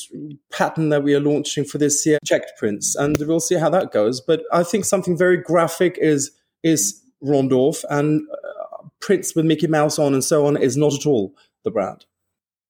pattern 0.51 0.89
that 0.89 1.03
we 1.03 1.13
are 1.13 1.19
launching 1.19 1.65
for 1.65 1.77
this 1.77 2.05
year, 2.05 2.19
checked 2.25 2.53
prints, 2.57 2.95
and 2.95 3.17
we'll 3.19 3.39
see 3.39 3.55
how 3.55 3.69
that 3.69 3.91
goes. 3.91 4.21
But 4.21 4.43
I 4.51 4.63
think 4.63 4.85
something 4.85 5.17
very 5.17 5.37
graphic 5.37 5.97
is 5.99 6.31
is 6.63 7.01
Ron 7.21 7.49
Dorff, 7.49 7.83
and 7.89 8.21
uh, 8.31 8.83
prints 8.99 9.35
with 9.35 9.45
Mickey 9.45 9.67
Mouse 9.67 9.99
on 9.99 10.13
and 10.13 10.23
so 10.23 10.45
on 10.45 10.55
is 10.55 10.77
not 10.77 10.93
at 10.93 11.05
all 11.05 11.35
the 11.63 11.71
brand. 11.71 12.05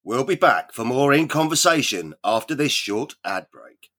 We'll 0.04 0.24
be 0.24 0.34
back 0.34 0.74
for 0.74 0.84
more 0.84 1.14
in 1.14 1.28
conversation 1.28 2.16
after 2.24 2.56
this 2.56 2.72
short 2.72 3.14
ad 3.24 3.46
break. 3.52 3.92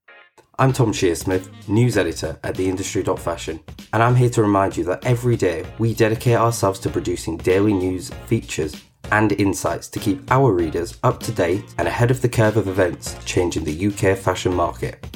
I'm 0.59 0.73
Tom 0.73 0.93
Shearsmith, 0.93 1.49
news 1.69 1.97
editor 1.97 2.41
at 2.43 2.57
theindustry.fashion, 2.57 3.61
and 3.93 4.03
I'm 4.03 4.17
here 4.17 4.29
to 4.31 4.43
remind 4.43 4.77
you 4.77 4.83
that 4.87 5.07
every 5.07 5.37
day 5.37 5.65
we 5.79 5.95
dedicate 5.95 6.39
ourselves 6.39 6.81
to 6.81 6.91
producing 6.91 7.37
daily 7.37 7.73
news, 7.73 8.11
features, 8.27 8.83
and 9.13 9.31
insights 9.31 9.87
to 9.91 10.01
keep 10.01 10.29
our 10.33 10.51
readers 10.53 10.99
up 11.05 11.21
to 11.21 11.31
date 11.31 11.73
and 11.79 11.87
ahead 11.87 12.11
of 12.11 12.21
the 12.21 12.29
curve 12.29 12.57
of 12.57 12.67
events 12.67 13.17
changing 13.25 13.63
the 13.63 13.87
UK 13.87 14.19
fashion 14.19 14.53
market, 14.53 15.07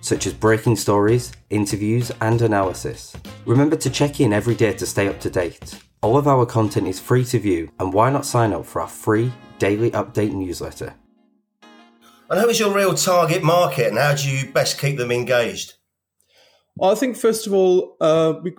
such 0.00 0.26
as 0.26 0.34
breaking 0.34 0.74
stories, 0.74 1.30
interviews, 1.50 2.10
and 2.20 2.42
analysis. 2.42 3.16
Remember 3.46 3.76
to 3.76 3.90
check 3.90 4.18
in 4.18 4.32
every 4.32 4.56
day 4.56 4.72
to 4.72 4.86
stay 4.86 5.06
up 5.06 5.20
to 5.20 5.30
date. 5.30 5.80
All 6.02 6.16
of 6.16 6.26
our 6.26 6.44
content 6.44 6.88
is 6.88 6.98
free 6.98 7.24
to 7.26 7.38
view, 7.38 7.70
and 7.78 7.92
why 7.92 8.10
not 8.10 8.26
sign 8.26 8.52
up 8.52 8.66
for 8.66 8.80
our 8.82 8.88
free 8.88 9.32
daily 9.60 9.92
update 9.92 10.32
newsletter? 10.32 10.94
And 12.28 12.40
who 12.40 12.48
is 12.48 12.58
your 12.58 12.74
real 12.74 12.94
target 12.94 13.44
market 13.44 13.86
and 13.86 13.98
how 13.98 14.16
do 14.16 14.28
you 14.28 14.50
best 14.50 14.80
keep 14.80 14.98
them 14.98 15.12
engaged? 15.12 15.74
Well, 16.74 16.90
I 16.90 16.96
think 16.96 17.16
first 17.16 17.46
of 17.46 17.52
all, 17.52 17.96
uh, 18.00 18.32
we, 18.42 18.56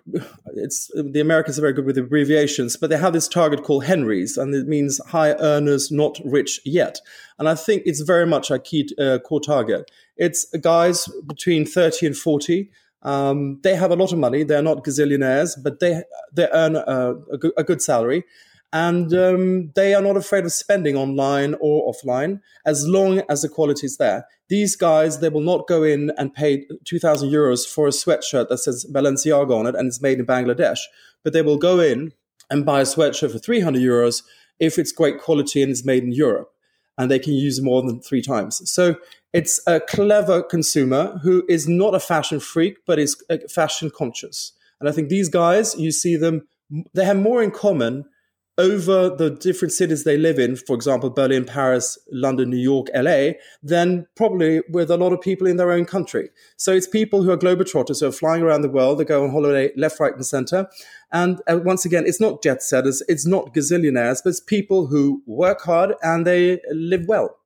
it's 0.55 0.89
the 0.95 1.19
Americans 1.19 1.57
are 1.57 1.63
very 1.63 1.73
good 1.73 1.85
with 1.85 1.97
abbreviations, 1.97 2.77
but 2.77 2.89
they 2.89 2.95
have 2.95 3.11
this 3.11 3.27
target 3.27 3.63
called 3.63 3.83
Henrys, 3.83 4.37
and 4.37 4.55
it 4.55 4.67
means 4.67 5.01
high 5.07 5.33
earners, 5.33 5.91
not 5.91 6.21
rich 6.23 6.61
yet. 6.63 6.99
And 7.39 7.49
I 7.49 7.55
think 7.55 7.83
it's 7.85 7.99
very 7.99 8.25
much 8.25 8.51
our 8.51 8.59
key 8.59 8.87
uh, 8.97 9.19
core 9.19 9.41
target. 9.41 9.91
It's 10.15 10.45
guys 10.61 11.09
between 11.27 11.65
thirty 11.65 12.05
and 12.05 12.15
forty. 12.15 12.71
Um, 13.03 13.59
they 13.63 13.75
have 13.75 13.91
a 13.91 13.95
lot 13.95 14.11
of 14.11 14.19
money. 14.19 14.43
They're 14.43 14.61
not 14.61 14.83
gazillionaires, 14.83 15.61
but 15.61 15.79
they 15.79 16.03
they 16.31 16.47
earn 16.53 16.75
a, 16.75 17.15
a, 17.31 17.37
good, 17.37 17.51
a 17.57 17.63
good 17.63 17.81
salary, 17.81 18.23
and 18.73 19.13
um, 19.13 19.71
they 19.75 19.93
are 19.93 20.01
not 20.01 20.17
afraid 20.17 20.45
of 20.45 20.51
spending 20.51 20.95
online 20.97 21.55
or 21.61 21.93
offline 21.93 22.39
as 22.65 22.87
long 22.87 23.21
as 23.29 23.43
the 23.43 23.49
quality 23.49 23.85
is 23.85 23.97
there. 23.97 24.25
These 24.49 24.75
guys, 24.75 25.19
they 25.19 25.29
will 25.29 25.41
not 25.41 25.67
go 25.67 25.83
in 25.83 26.11
and 26.17 26.33
pay 26.33 26.65
2,000 26.85 27.29
euros 27.29 27.67
for 27.67 27.87
a 27.87 27.91
sweatshirt 27.91 28.49
that 28.49 28.57
says 28.57 28.85
Balenciaga 28.91 29.55
on 29.55 29.67
it 29.67 29.75
and 29.75 29.87
it's 29.87 30.01
made 30.01 30.19
in 30.19 30.25
Bangladesh, 30.25 30.79
but 31.23 31.33
they 31.33 31.43
will 31.43 31.57
go 31.57 31.79
in 31.79 32.13
and 32.49 32.65
buy 32.65 32.81
a 32.81 32.83
sweatshirt 32.83 33.31
for 33.31 33.39
300 33.39 33.79
euros 33.79 34.23
if 34.59 34.79
it's 34.79 34.91
great 34.91 35.19
quality 35.19 35.61
and 35.61 35.71
is 35.71 35.85
made 35.85 36.03
in 36.03 36.11
Europe, 36.11 36.51
and 36.97 37.09
they 37.09 37.19
can 37.19 37.33
use 37.33 37.61
more 37.61 37.81
than 37.81 38.01
three 38.01 38.21
times. 38.21 38.61
So 38.69 38.95
it's 39.33 39.59
a 39.65 39.79
clever 39.79 40.43
consumer 40.43 41.19
who 41.23 41.43
is 41.49 41.67
not 41.67 41.95
a 41.95 41.99
fashion 41.99 42.39
freak, 42.39 42.77
but 42.85 42.99
is 42.99 43.15
uh, 43.29 43.37
fashion 43.49 43.89
conscious. 43.89 44.53
And 44.79 44.87
I 44.87 44.91
think 44.91 45.09
these 45.09 45.29
guys, 45.29 45.75
you 45.75 45.91
see 45.91 46.15
them, 46.15 46.47
they 46.93 47.05
have 47.05 47.17
more 47.17 47.41
in 47.41 47.51
common 47.51 48.05
over 48.57 49.09
the 49.09 49.31
different 49.31 49.71
cities 49.71 50.03
they 50.03 50.17
live 50.17 50.37
in, 50.37 50.55
for 50.55 50.75
example, 50.75 51.09
Berlin, 51.09 51.45
Paris, 51.45 51.97
London, 52.11 52.51
New 52.51 52.57
York, 52.57 52.87
LA, 52.93 53.31
than 53.63 54.05
probably 54.15 54.61
with 54.69 54.91
a 54.91 54.97
lot 54.97 55.11
of 55.11 55.21
people 55.21 55.47
in 55.47 55.57
their 55.57 55.71
own 55.71 55.85
country. 55.85 56.29
So 56.57 56.71
it's 56.71 56.87
people 56.87 57.23
who 57.23 57.31
are 57.31 57.37
globetrotters 57.37 58.01
who 58.01 58.07
are 58.07 58.11
flying 58.11 58.43
around 58.43 58.61
the 58.61 58.69
world. 58.69 58.99
They 58.99 59.05
go 59.05 59.23
on 59.23 59.31
holiday 59.31 59.71
left, 59.75 59.99
right, 59.99 60.13
and 60.13 60.25
center. 60.25 60.67
And 61.11 61.41
uh, 61.47 61.59
once 61.63 61.83
again, 61.85 62.03
it's 62.05 62.21
not 62.21 62.43
jet 62.43 62.61
setters, 62.61 63.01
it's 63.07 63.25
not 63.25 63.53
gazillionaires, 63.53 64.21
but 64.23 64.29
it's 64.29 64.39
people 64.39 64.87
who 64.87 65.23
work 65.25 65.61
hard 65.61 65.95
and 66.03 66.25
they 66.27 66.59
live 66.71 67.05
well. 67.07 67.37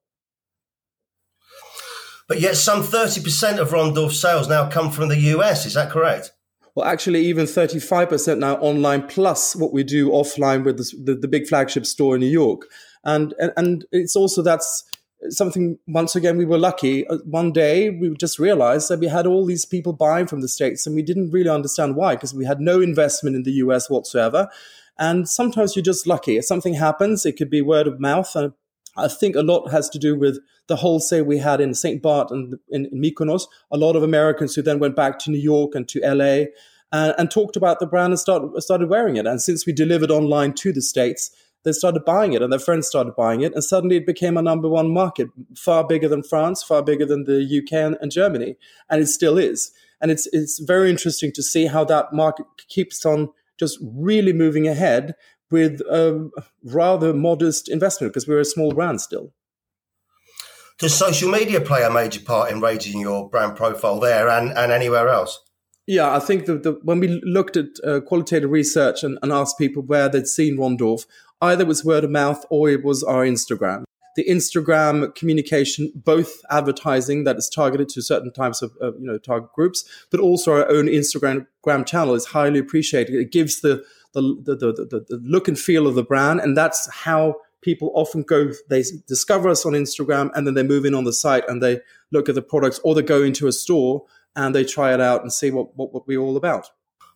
But 2.27 2.41
yet, 2.41 2.57
some 2.57 2.83
30% 2.83 3.57
of 3.57 3.71
Ron 3.71 3.93
Dorff 3.93 4.11
sales 4.11 4.49
now 4.49 4.69
come 4.69 4.91
from 4.91 5.07
the 5.07 5.17
US. 5.17 5.65
Is 5.65 5.75
that 5.75 5.89
correct? 5.89 6.33
Well, 6.77 6.85
actually, 6.85 7.25
even 7.25 7.47
35% 7.47 8.37
now 8.37 8.57
online, 8.57 9.07
plus 9.07 9.55
what 9.55 9.73
we 9.73 9.83
do 9.83 10.11
offline 10.11 10.63
with 10.63 10.77
the, 10.77 10.95
the, 11.05 11.15
the 11.15 11.27
big 11.27 11.47
flagship 11.47 11.87
store 11.87 12.13
in 12.13 12.21
New 12.21 12.27
York. 12.27 12.67
And, 13.03 13.33
and, 13.39 13.51
and 13.57 13.85
it's 13.91 14.15
also 14.15 14.43
that's 14.43 14.83
something, 15.29 15.79
once 15.87 16.15
again, 16.15 16.37
we 16.37 16.45
were 16.45 16.59
lucky. 16.59 17.07
Uh, 17.07 17.17
one 17.25 17.51
day, 17.51 17.89
we 17.89 18.13
just 18.13 18.37
realized 18.37 18.89
that 18.89 18.99
we 18.99 19.07
had 19.07 19.25
all 19.25 19.43
these 19.43 19.65
people 19.65 19.91
buying 19.91 20.27
from 20.27 20.41
the 20.41 20.47
States, 20.47 20.85
and 20.85 20.95
we 20.95 21.01
didn't 21.01 21.31
really 21.31 21.49
understand 21.49 21.95
why, 21.95 22.13
because 22.13 22.35
we 22.35 22.45
had 22.45 22.61
no 22.61 22.79
investment 22.79 23.35
in 23.35 23.41
the 23.41 23.53
US 23.53 23.89
whatsoever. 23.89 24.47
And 24.99 25.27
sometimes 25.27 25.75
you're 25.75 25.81
just 25.81 26.05
lucky. 26.05 26.37
If 26.37 26.45
something 26.45 26.75
happens, 26.75 27.25
it 27.25 27.37
could 27.37 27.49
be 27.49 27.63
word 27.63 27.87
of 27.87 27.99
mouth. 27.99 28.35
I 28.97 29.07
think 29.07 29.35
a 29.35 29.41
lot 29.41 29.71
has 29.71 29.89
to 29.89 29.99
do 29.99 30.17
with 30.17 30.39
the 30.67 30.75
wholesale 30.75 31.23
we 31.23 31.37
had 31.37 31.61
in 31.61 31.73
St. 31.73 32.01
Barth 32.01 32.31
and 32.31 32.55
in, 32.69 32.85
in 32.85 33.01
Mykonos. 33.01 33.43
A 33.71 33.77
lot 33.77 33.95
of 33.95 34.03
Americans 34.03 34.55
who 34.55 34.61
then 34.61 34.79
went 34.79 34.95
back 34.95 35.19
to 35.19 35.31
New 35.31 35.39
York 35.39 35.75
and 35.75 35.87
to 35.89 35.99
LA 36.01 36.45
and, 36.91 37.13
and 37.17 37.31
talked 37.31 37.55
about 37.55 37.79
the 37.79 37.87
brand 37.87 38.11
and 38.11 38.19
started, 38.19 38.49
started 38.61 38.89
wearing 38.89 39.17
it. 39.17 39.27
And 39.27 39.41
since 39.41 39.65
we 39.65 39.73
delivered 39.73 40.11
online 40.11 40.53
to 40.55 40.73
the 40.73 40.81
States, 40.81 41.31
they 41.63 41.71
started 41.71 42.05
buying 42.05 42.33
it 42.33 42.41
and 42.41 42.51
their 42.51 42.59
friends 42.59 42.87
started 42.87 43.15
buying 43.15 43.41
it. 43.41 43.53
And 43.53 43.63
suddenly 43.63 43.97
it 43.97 44.05
became 44.05 44.37
a 44.37 44.41
number 44.41 44.69
one 44.69 44.91
market, 44.91 45.27
far 45.55 45.85
bigger 45.85 46.07
than 46.07 46.23
France, 46.23 46.63
far 46.63 46.81
bigger 46.81 47.05
than 47.05 47.25
the 47.25 47.43
UK 47.43 47.73
and, 47.73 47.97
and 48.01 48.11
Germany. 48.11 48.55
And 48.89 49.01
it 49.01 49.07
still 49.07 49.37
is. 49.37 49.71
And 49.99 50.11
it's, 50.11 50.27
it's 50.31 50.59
very 50.59 50.89
interesting 50.89 51.31
to 51.33 51.43
see 51.43 51.65
how 51.65 51.83
that 51.85 52.13
market 52.13 52.45
keeps 52.67 53.05
on 53.05 53.29
just 53.57 53.79
really 53.81 54.33
moving 54.33 54.67
ahead 54.67 55.15
with 55.51 55.81
a 55.81 56.29
rather 56.63 57.13
modest 57.13 57.69
investment 57.69 58.13
because 58.13 58.27
we're 58.27 58.39
a 58.39 58.45
small 58.45 58.73
brand 58.73 59.01
still. 59.01 59.33
Does 60.79 60.93
social 60.93 61.31
media 61.31 61.59
play 61.59 61.83
a 61.83 61.89
major 61.89 62.19
part 62.19 62.51
in 62.51 62.61
raising 62.61 63.01
your 63.01 63.29
brand 63.29 63.55
profile 63.55 63.99
there 63.99 64.29
and, 64.29 64.55
and 64.55 64.71
anywhere 64.71 65.09
else? 65.09 65.39
Yeah, 65.87 66.13
I 66.13 66.19
think 66.19 66.45
that 66.45 66.63
the, 66.63 66.73
when 66.83 66.99
we 66.99 67.19
looked 67.23 67.57
at 67.57 67.67
uh, 67.83 68.01
qualitative 68.01 68.51
research 68.51 69.03
and, 69.03 69.17
and, 69.23 69.31
asked 69.31 69.57
people 69.57 69.81
where 69.81 70.09
they'd 70.09 70.27
seen 70.27 70.57
Ron 70.57 70.77
Dorff, 70.77 71.05
either 71.41 71.63
it 71.63 71.67
was 71.67 71.83
word 71.83 72.03
of 72.03 72.11
mouth 72.11 72.45
or 72.49 72.69
it 72.69 72.83
was 72.83 73.03
our 73.03 73.23
Instagram. 73.23 73.85
The 74.17 74.25
Instagram 74.25 75.15
communication, 75.15 75.91
both 75.95 76.41
advertising 76.51 77.23
that 77.23 77.37
is 77.37 77.49
targeted 77.49 77.87
to 77.89 78.01
certain 78.01 78.33
types 78.33 78.61
of 78.61 78.73
uh, 78.81 78.93
you 78.93 79.05
know 79.05 79.17
target 79.17 79.53
groups, 79.53 79.85
but 80.11 80.19
also 80.19 80.53
our 80.53 80.69
own 80.69 80.87
Instagram 80.87 81.47
channel 81.85 82.15
is 82.15 82.25
highly 82.25 82.59
appreciated. 82.59 83.15
It 83.15 83.31
gives 83.31 83.61
the 83.61 83.83
the, 84.21 84.55
the, 84.55 84.73
the, 84.73 85.05
the 85.07 85.21
look 85.23 85.47
and 85.47 85.57
feel 85.57 85.87
of 85.87 85.95
the 85.95 86.03
brand, 86.03 86.39
and 86.39 86.55
that's 86.55 86.91
how 86.93 87.35
people 87.61 87.91
often 87.95 88.21
go 88.21 88.51
they 88.69 88.83
discover 89.07 89.49
us 89.49 89.65
on 89.65 89.73
instagram 89.73 90.29
and 90.35 90.45
then 90.45 90.53
they 90.53 90.61
move 90.61 90.85
in 90.85 90.93
on 90.93 91.05
the 91.05 91.11
site 91.11 91.43
and 91.49 91.61
they 91.61 91.79
look 92.11 92.29
at 92.29 92.35
the 92.35 92.41
products 92.41 92.79
or 92.83 92.93
they 92.93 93.01
go 93.01 93.23
into 93.23 93.47
a 93.47 93.51
store 93.51 94.05
and 94.37 94.53
they 94.53 94.63
try 94.63 94.93
it 94.93 95.01
out 95.01 95.21
and 95.21 95.33
see 95.33 95.49
what, 95.49 95.75
what, 95.75 95.91
what 95.91 96.07
we're 96.07 96.19
all 96.19 96.37
about. 96.37 96.69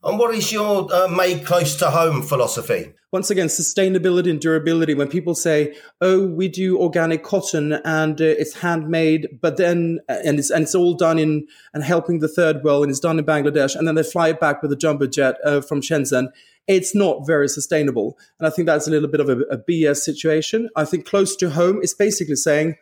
And 0.03 0.17
what 0.17 0.33
is 0.33 0.51
your 0.51 0.91
uh, 0.91 1.07
made 1.07 1.45
close 1.45 1.75
to 1.75 1.91
home 1.91 2.23
philosophy? 2.23 2.93
Once 3.11 3.29
again, 3.29 3.47
sustainability 3.47 4.31
and 4.31 4.39
durability. 4.39 4.95
When 4.95 5.07
people 5.07 5.35
say, 5.35 5.75
"Oh, 5.99 6.25
we 6.25 6.47
do 6.47 6.79
organic 6.79 7.23
cotton 7.23 7.73
and 7.85 8.19
uh, 8.19 8.25
it's 8.25 8.55
handmade," 8.55 9.27
but 9.41 9.57
then 9.57 9.99
uh, 10.09 10.17
and 10.25 10.39
it's 10.39 10.49
and 10.49 10.63
it's 10.63 10.73
all 10.73 10.95
done 10.95 11.19
in 11.19 11.45
and 11.75 11.83
helping 11.83 12.17
the 12.17 12.27
third 12.27 12.63
world 12.63 12.83
and 12.83 12.89
it's 12.89 12.99
done 12.99 13.19
in 13.19 13.25
Bangladesh, 13.25 13.75
and 13.75 13.87
then 13.87 13.93
they 13.93 14.01
fly 14.01 14.29
it 14.29 14.39
back 14.39 14.63
with 14.63 14.71
a 14.71 14.75
jumbo 14.75 15.05
jet 15.05 15.35
uh, 15.45 15.61
from 15.61 15.81
Shenzhen. 15.81 16.29
It's 16.67 16.95
not 16.95 17.27
very 17.27 17.47
sustainable, 17.47 18.17
and 18.39 18.47
I 18.47 18.49
think 18.49 18.65
that's 18.65 18.87
a 18.87 18.91
little 18.91 19.09
bit 19.09 19.19
of 19.19 19.29
a, 19.29 19.41
a 19.51 19.57
BS 19.57 19.97
situation. 19.97 20.69
I 20.75 20.85
think 20.85 21.05
close 21.05 21.35
to 21.35 21.51
home 21.51 21.79
is 21.83 21.93
basically 21.93 22.37
saying 22.37 22.75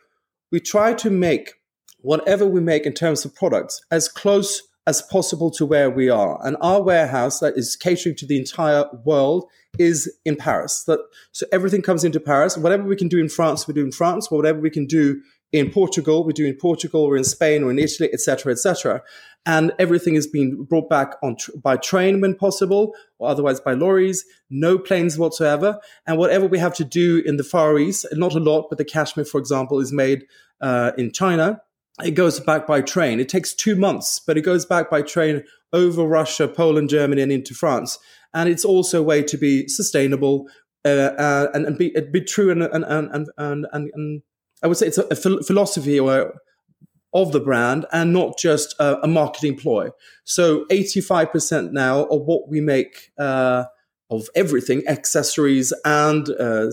we 0.51 0.61
try 0.61 0.93
to 0.93 1.09
make 1.09 1.55
whatever 1.99 2.45
we 2.45 2.61
make 2.61 2.85
in 2.85 2.93
terms 2.93 3.25
of 3.25 3.35
products 3.35 3.81
as 3.91 4.07
close 4.07 4.61
as 4.89 5.03
possible 5.03 5.51
to 5.51 5.67
where 5.67 5.87
we 5.87 6.09
are. 6.09 6.43
And 6.43 6.57
our 6.61 6.81
warehouse 6.81 7.41
that 7.41 7.55
is 7.55 7.75
catering 7.75 8.15
to 8.15 8.25
the 8.25 8.39
entire 8.39 8.85
world 9.05 9.45
is 9.77 10.11
in 10.25 10.35
Paris. 10.35 10.83
That, 10.85 10.99
so 11.31 11.45
everything 11.51 11.83
comes 11.83 12.03
into 12.03 12.19
Paris. 12.19 12.57
Whatever 12.57 12.85
we 12.85 12.95
can 12.95 13.07
do 13.07 13.19
in 13.19 13.29
France, 13.29 13.67
we 13.67 13.75
do 13.75 13.85
in 13.85 13.91
France. 13.91 14.31
Whatever 14.31 14.59
we 14.59 14.71
can 14.71 14.87
do 14.87 15.21
in 15.51 15.69
Portugal, 15.69 16.23
we 16.23 16.33
do 16.33 16.43
in 16.43 16.55
Portugal 16.55 17.03
or 17.03 17.15
in 17.15 17.23
Spain 17.23 17.63
or 17.63 17.69
in 17.69 17.77
Italy, 17.77 18.09
etc., 18.11 18.51
etc. 18.51 19.03
And 19.45 19.73
everything 19.77 20.15
is 20.15 20.25
being 20.25 20.63
brought 20.63 20.89
back 20.89 21.17
on 21.21 21.35
tr- 21.35 21.51
by 21.63 21.77
train 21.77 22.19
when 22.19 22.33
possible, 22.33 22.95
or 23.19 23.29
otherwise 23.29 23.59
by 23.59 23.73
lorries. 23.73 24.25
No 24.49 24.79
planes 24.79 25.19
whatsoever. 25.19 25.79
And 26.07 26.17
whatever 26.17 26.47
we 26.47 26.57
have 26.57 26.73
to 26.75 26.83
do 26.83 27.21
in 27.27 27.37
the 27.37 27.43
Far 27.43 27.77
East, 27.77 28.07
not 28.13 28.33
a 28.33 28.39
lot, 28.39 28.69
but 28.69 28.79
the 28.79 28.85
cashmere, 28.85 29.25
for 29.25 29.39
example, 29.39 29.79
is 29.79 29.91
made 29.91 30.25
uh, 30.61 30.93
in 30.97 31.11
China 31.11 31.61
it 32.03 32.11
goes 32.11 32.39
back 32.39 32.67
by 32.67 32.81
train. 32.81 33.19
It 33.19 33.29
takes 33.29 33.53
two 33.53 33.75
months, 33.75 34.19
but 34.25 34.37
it 34.37 34.41
goes 34.41 34.65
back 34.65 34.89
by 34.89 35.01
train 35.01 35.43
over 35.73 36.03
Russia, 36.03 36.47
Poland, 36.47 36.89
Germany, 36.89 37.21
and 37.21 37.31
into 37.31 37.53
France. 37.53 37.99
And 38.33 38.49
it's 38.49 38.65
also 38.65 38.99
a 38.99 39.03
way 39.03 39.23
to 39.23 39.37
be 39.37 39.67
sustainable 39.67 40.47
uh, 40.85 41.11
uh, 41.17 41.47
and, 41.53 41.65
and 41.65 41.77
be, 41.77 41.93
be 42.11 42.21
true 42.21 42.51
and, 42.51 42.63
and, 42.63 42.85
and, 42.85 43.27
and, 43.37 43.67
and, 43.73 44.21
I 44.61 44.67
would 44.67 44.77
say 44.77 44.87
it's 44.87 44.97
a, 44.97 45.05
a 45.05 45.43
philosophy 45.43 45.99
or 45.99 46.33
of 47.13 47.31
the 47.31 47.39
brand 47.39 47.85
and 47.91 48.13
not 48.13 48.37
just 48.37 48.75
a, 48.79 49.01
a, 49.01 49.07
marketing 49.07 49.57
ploy. 49.57 49.89
So 50.25 50.65
85% 50.65 51.71
now 51.71 52.03
of 52.05 52.21
what 52.23 52.49
we 52.49 52.61
make 52.61 53.11
uh, 53.17 53.65
of 54.09 54.27
everything, 54.35 54.87
accessories 54.87 55.73
and 55.85 56.29
uh, 56.29 56.67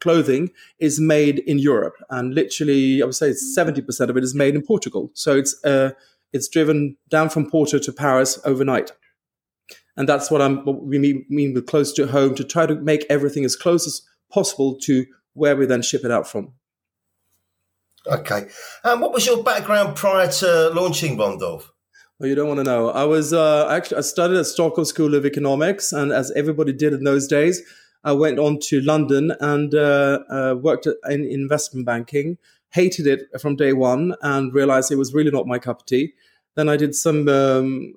clothing 0.00 0.50
is 0.78 1.00
made 1.00 1.40
in 1.40 1.58
Europe, 1.58 1.94
and 2.10 2.34
literally, 2.34 3.02
I 3.02 3.04
would 3.04 3.14
say 3.14 3.32
seventy 3.32 3.82
percent 3.82 4.10
of 4.10 4.16
it 4.16 4.24
is 4.24 4.34
made 4.34 4.54
in 4.54 4.62
Portugal. 4.62 5.10
So 5.14 5.36
it's 5.36 5.64
uh, 5.64 5.90
it's 6.32 6.48
driven 6.48 6.96
down 7.08 7.30
from 7.30 7.50
Porto 7.50 7.78
to 7.78 7.92
Paris 7.92 8.38
overnight, 8.44 8.92
and 9.96 10.08
that's 10.08 10.30
what 10.30 10.42
I'm 10.42 10.64
what 10.64 10.84
we 10.84 10.98
mean, 10.98 11.26
mean 11.28 11.54
with 11.54 11.66
close 11.66 11.92
to 11.94 12.06
home 12.06 12.34
to 12.34 12.44
try 12.44 12.66
to 12.66 12.74
make 12.74 13.04
everything 13.08 13.44
as 13.44 13.56
close 13.56 13.86
as 13.86 14.02
possible 14.30 14.78
to 14.80 15.06
where 15.34 15.56
we 15.56 15.66
then 15.66 15.82
ship 15.82 16.04
it 16.04 16.10
out 16.10 16.28
from. 16.28 16.52
Okay. 18.06 18.48
And 18.84 19.00
what 19.00 19.12
was 19.12 19.26
your 19.26 19.42
background 19.42 19.96
prior 19.96 20.30
to 20.30 20.70
launching 20.70 21.18
Ron 21.18 21.38
Dorff? 21.38 21.68
Well, 22.18 22.28
you 22.28 22.34
don't 22.34 22.48
want 22.48 22.58
to 22.58 22.64
know. 22.64 22.90
I 22.90 23.04
was 23.04 23.32
uh, 23.32 23.68
actually 23.68 23.98
I 23.98 24.00
studied 24.00 24.38
at 24.38 24.46
Stockholm 24.46 24.84
School 24.84 25.14
of 25.14 25.24
Economics, 25.24 25.92
and 25.92 26.12
as 26.12 26.32
everybody 26.32 26.72
did 26.72 26.92
in 26.92 27.04
those 27.04 27.28
days, 27.28 27.62
I 28.04 28.12
went 28.12 28.38
on 28.38 28.58
to 28.60 28.80
London 28.80 29.32
and 29.40 29.74
uh, 29.74 30.20
uh, 30.30 30.54
worked 30.60 30.86
in 30.86 31.24
investment 31.24 31.86
banking. 31.86 32.38
Hated 32.70 33.06
it 33.06 33.40
from 33.40 33.56
day 33.56 33.72
one, 33.72 34.14
and 34.20 34.52
realized 34.52 34.92
it 34.92 34.96
was 34.96 35.14
really 35.14 35.30
not 35.30 35.46
my 35.46 35.58
cup 35.58 35.80
of 35.80 35.86
tea. 35.86 36.12
Then 36.54 36.68
I 36.68 36.76
did 36.76 36.94
some 36.94 37.26
um, 37.28 37.94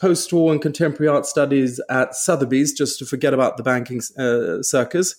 post-war 0.00 0.52
and 0.52 0.60
contemporary 0.60 1.08
art 1.08 1.26
studies 1.26 1.80
at 1.88 2.14
Sotheby's, 2.14 2.72
just 2.72 2.98
to 2.98 3.06
forget 3.06 3.32
about 3.32 3.56
the 3.56 3.62
banking 3.62 4.00
uh, 4.18 4.62
circus. 4.62 5.14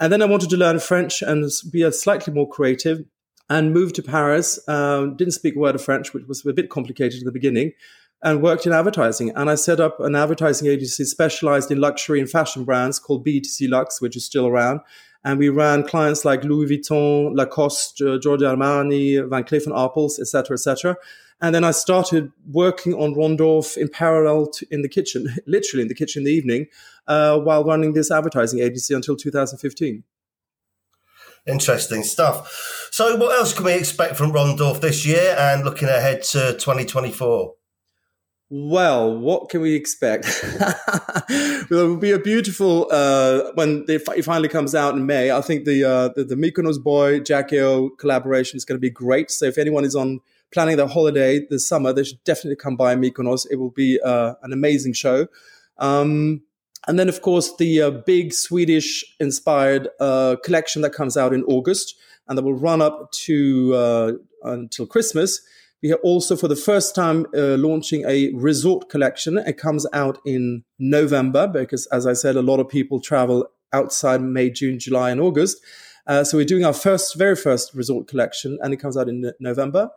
And 0.00 0.12
then 0.12 0.22
I 0.22 0.26
wanted 0.26 0.50
to 0.50 0.56
learn 0.56 0.80
French 0.80 1.22
and 1.22 1.48
be 1.70 1.82
a 1.82 1.92
slightly 1.92 2.32
more 2.32 2.48
creative 2.48 3.04
and 3.48 3.72
moved 3.72 3.94
to 3.96 4.02
Paris. 4.02 4.58
Uh, 4.68 5.06
didn't 5.06 5.34
speak 5.34 5.56
a 5.56 5.58
word 5.58 5.74
of 5.74 5.82
French, 5.82 6.12
which 6.12 6.26
was 6.26 6.44
a 6.44 6.52
bit 6.52 6.70
complicated 6.70 7.20
at 7.20 7.24
the 7.24 7.32
beginning, 7.32 7.72
and 8.22 8.42
worked 8.42 8.66
in 8.66 8.72
advertising. 8.72 9.30
And 9.30 9.48
I 9.48 9.54
set 9.54 9.80
up 9.80 10.00
an 10.00 10.14
advertising 10.14 10.68
agency 10.68 11.04
specialized 11.04 11.70
in 11.70 11.80
luxury 11.80 12.20
and 12.20 12.28
fashion 12.28 12.64
brands 12.64 12.98
called 12.98 13.24
BETC 13.24 13.68
Luxe, 13.68 14.00
which 14.00 14.16
is 14.16 14.24
still 14.24 14.46
around. 14.46 14.80
And 15.24 15.38
we 15.38 15.48
ran 15.48 15.86
clients 15.86 16.24
like 16.24 16.44
Louis 16.44 16.66
Vuitton, 16.66 17.34
Lacoste, 17.36 18.00
uh, 18.00 18.18
Giorgio 18.18 18.54
Armani, 18.54 19.28
Van 19.28 19.44
Cleef 19.44 19.66
and 19.66 19.74
Arpels, 19.74 20.18
etc., 20.18 20.54
etc. 20.54 20.96
And 21.40 21.54
then 21.54 21.64
I 21.64 21.70
started 21.70 22.32
working 22.50 22.94
on 22.94 23.14
Ron 23.14 23.36
Dorff 23.36 23.76
in 23.76 23.88
parallel 23.88 24.46
to, 24.46 24.66
in 24.70 24.82
the 24.82 24.88
kitchen, 24.88 25.28
literally 25.46 25.82
in 25.82 25.88
the 25.88 25.94
kitchen 25.94 26.20
in 26.20 26.24
the 26.24 26.32
evening, 26.32 26.66
uh, 27.06 27.38
while 27.38 27.64
running 27.64 27.92
this 27.92 28.10
advertising 28.10 28.60
agency 28.60 28.94
until 28.94 29.16
2015. 29.16 30.02
Interesting 31.46 32.02
stuff. 32.02 32.88
So, 32.90 33.16
what 33.16 33.36
else 33.38 33.54
can 33.54 33.64
we 33.64 33.72
expect 33.72 34.16
from 34.16 34.32
Ron 34.32 34.56
Dorff 34.56 34.80
this 34.80 35.06
year 35.06 35.34
and 35.38 35.64
looking 35.64 35.88
ahead 35.88 36.22
to 36.24 36.52
2024? 36.54 37.54
Well, 38.50 39.14
what 39.18 39.50
can 39.50 39.60
we 39.60 39.74
expect? 39.74 40.42
well, 40.58 40.74
it 41.28 41.70
will 41.70 41.96
be 41.98 42.12
a 42.12 42.18
beautiful 42.18 42.88
uh, 42.90 43.52
when 43.54 43.84
it 43.88 44.24
finally 44.24 44.48
comes 44.48 44.74
out 44.74 44.94
in 44.94 45.04
May. 45.04 45.30
I 45.30 45.42
think 45.42 45.66
the 45.66 45.84
uh, 45.84 46.08
the, 46.16 46.24
the 46.24 46.34
Mykonos 46.34 46.82
boy 46.82 47.20
Jackie 47.20 47.60
O 47.60 47.90
collaboration 47.90 48.56
is 48.56 48.64
going 48.64 48.76
to 48.76 48.80
be 48.80 48.88
great. 48.88 49.30
So, 49.30 49.44
if 49.44 49.58
anyone 49.58 49.84
is 49.84 49.94
on 49.94 50.20
planning 50.50 50.78
their 50.78 50.86
holiday 50.86 51.46
this 51.50 51.68
summer, 51.68 51.92
they 51.92 52.04
should 52.04 52.24
definitely 52.24 52.56
come 52.56 52.74
by 52.74 52.96
Mykonos. 52.96 53.46
It 53.50 53.56
will 53.56 53.70
be 53.70 54.00
uh, 54.00 54.34
an 54.42 54.54
amazing 54.54 54.94
show. 54.94 55.28
Um, 55.76 56.40
and 56.86 56.98
then, 56.98 57.10
of 57.10 57.20
course, 57.20 57.54
the 57.56 57.82
uh, 57.82 57.90
big 57.90 58.32
Swedish 58.32 59.04
inspired 59.20 59.88
uh, 60.00 60.36
collection 60.42 60.80
that 60.82 60.94
comes 60.94 61.18
out 61.18 61.34
in 61.34 61.44
August 61.44 61.96
and 62.26 62.38
that 62.38 62.42
will 62.42 62.54
run 62.54 62.80
up 62.80 63.12
to 63.12 63.74
uh, 63.74 64.12
until 64.42 64.86
Christmas. 64.86 65.42
We 65.82 65.92
are 65.92 65.98
also, 66.02 66.36
for 66.36 66.48
the 66.48 66.56
first 66.56 66.94
time, 66.94 67.26
uh, 67.36 67.56
launching 67.56 68.04
a 68.04 68.32
resort 68.34 68.88
collection. 68.88 69.38
It 69.38 69.58
comes 69.58 69.86
out 69.92 70.18
in 70.24 70.64
November 70.78 71.46
because, 71.46 71.86
as 71.86 72.06
I 72.06 72.14
said, 72.14 72.34
a 72.34 72.42
lot 72.42 72.58
of 72.58 72.68
people 72.68 73.00
travel 73.00 73.48
outside 73.72 74.20
May, 74.20 74.50
June, 74.50 74.78
July, 74.78 75.10
and 75.10 75.20
August. 75.20 75.58
Uh, 76.06 76.24
so 76.24 76.38
we're 76.38 76.44
doing 76.44 76.64
our 76.64 76.72
first, 76.72 77.16
very 77.16 77.36
first 77.36 77.74
resort 77.74 78.08
collection, 78.08 78.58
and 78.60 78.72
it 78.74 78.78
comes 78.78 78.96
out 78.96 79.08
in 79.08 79.30
November. 79.38 79.90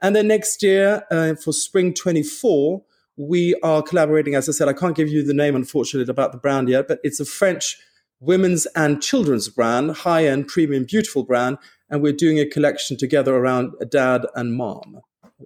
And 0.00 0.16
then 0.16 0.28
next 0.28 0.62
year, 0.62 1.04
uh, 1.10 1.34
for 1.34 1.52
spring 1.52 1.92
24, 1.94 2.82
we 3.16 3.54
are 3.62 3.82
collaborating. 3.82 4.34
As 4.34 4.48
I 4.48 4.52
said, 4.52 4.68
I 4.68 4.72
can't 4.72 4.96
give 4.96 5.08
you 5.08 5.22
the 5.22 5.34
name, 5.34 5.54
unfortunately, 5.54 6.10
about 6.10 6.32
the 6.32 6.38
brand 6.38 6.68
yet, 6.68 6.88
but 6.88 7.00
it's 7.04 7.20
a 7.20 7.24
French 7.24 7.76
women's 8.20 8.66
and 8.74 9.02
children's 9.02 9.48
brand, 9.48 9.92
high 9.98 10.26
end, 10.26 10.48
premium, 10.48 10.84
beautiful 10.84 11.22
brand. 11.22 11.58
And 11.90 12.02
we're 12.02 12.12
doing 12.12 12.38
a 12.38 12.46
collection 12.46 12.96
together 12.96 13.34
around 13.34 13.74
dad 13.90 14.26
and 14.34 14.54
mom, 14.54 15.00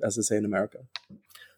as 0.05 0.17
they 0.17 0.23
say 0.23 0.37
in 0.37 0.45
America. 0.45 0.79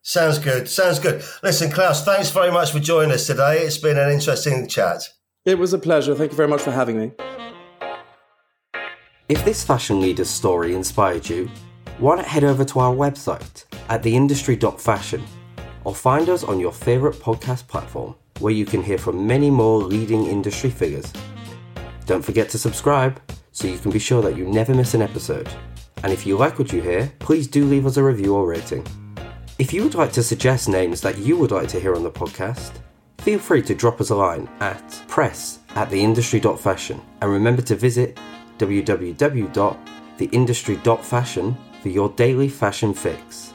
Sounds 0.03 0.39
good. 0.39 0.69
Sounds 0.69 0.99
good. 0.99 1.25
Listen, 1.43 1.71
Claus, 1.71 2.05
thanks 2.05 2.31
very 2.31 2.53
much 2.53 2.73
for 2.73 2.79
joining 2.79 3.13
us 3.13 3.27
today. 3.27 3.61
It's 3.61 3.79
been 3.79 3.97
an 3.97 4.11
interesting 4.11 4.69
chat. 4.69 5.09
It 5.45 5.59
was 5.59 5.73
a 5.73 5.79
pleasure. 5.79 6.15
Thank 6.15 6.31
you 6.33 6.37
very 6.37 6.49
much 6.49 6.61
for 6.61 6.71
having 6.71 6.99
me. 6.99 7.13
If 9.29 9.43
this 9.47 9.65
fashion 9.65 10.03
leader's 10.03 10.29
story 10.29 10.75
inspired 10.75 11.29
you, 11.29 11.49
why 11.99 12.17
not 12.17 12.27
head 12.27 12.45
over 12.45 12.65
to 12.67 12.81
our 12.81 12.95
website 12.95 13.65
at 13.89 14.03
theindustry.fashion 14.03 15.25
or 15.85 15.95
find 15.95 16.29
us 16.29 16.45
on 16.45 16.61
your 16.61 16.73
favourite 16.73 17.17
podcast 17.17 17.67
platform 17.67 18.15
where 18.41 18.53
you 18.53 18.67
can 18.67 18.83
hear 18.83 18.99
from 18.99 19.27
many 19.27 19.51
more 19.51 19.79
leading 19.79 20.27
industry 20.27 20.69
figures. 20.69 21.11
Don't 22.05 22.25
forget 22.25 22.51
to 22.51 22.59
subscribe 22.59 23.21
so 23.53 23.69
you 23.69 23.79
can 23.79 23.91
be 23.91 23.99
sure 23.99 24.21
that 24.21 24.37
you 24.37 24.45
never 24.47 24.75
miss 24.75 24.93
an 24.93 25.01
episode. 25.03 25.49
And 26.05 26.13
if 26.13 26.25
you 26.27 26.37
like 26.37 26.59
what 26.59 26.71
you 26.71 26.83
hear, 26.83 27.11
please 27.19 27.49
do 27.49 27.65
leave 27.65 27.87
us 27.87 27.97
a 27.97 28.03
review 28.03 28.37
or 28.37 28.47
rating. 28.47 28.87
If 29.59 29.73
you 29.73 29.85
would 29.85 29.95
like 29.95 30.13
to 30.13 30.23
suggest 30.23 30.69
names 30.69 31.01
that 31.01 31.17
you 31.17 31.39
would 31.39 31.51
like 31.51 31.69
to 31.69 31.81
hear 31.81 31.97
on 31.97 32.03
the 32.03 32.11
podcast, 32.11 32.73
feel 33.21 33.39
free 33.39 33.63
to 33.63 33.75
drop 33.75 34.03
us 34.03 34.11
a 34.11 34.15
line 34.15 34.47
at 34.61 35.03
press 35.09 35.61
at 35.71 35.89
theindustry.fashion 35.89 37.01
and 37.23 37.31
remember 37.31 37.63
to 37.63 37.75
visit 37.75 38.19
www.theindustry.fashion 38.59 41.57
for 41.81 41.89
your 41.89 42.11
daily 42.11 42.51
fashion 42.51 42.93
fix 42.93 43.55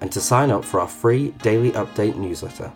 and 0.00 0.10
to 0.10 0.22
sign 0.22 0.50
up 0.50 0.64
for 0.64 0.80
our 0.80 0.88
free 0.88 1.32
daily 1.42 1.72
update 1.72 2.16
newsletter. 2.16 2.72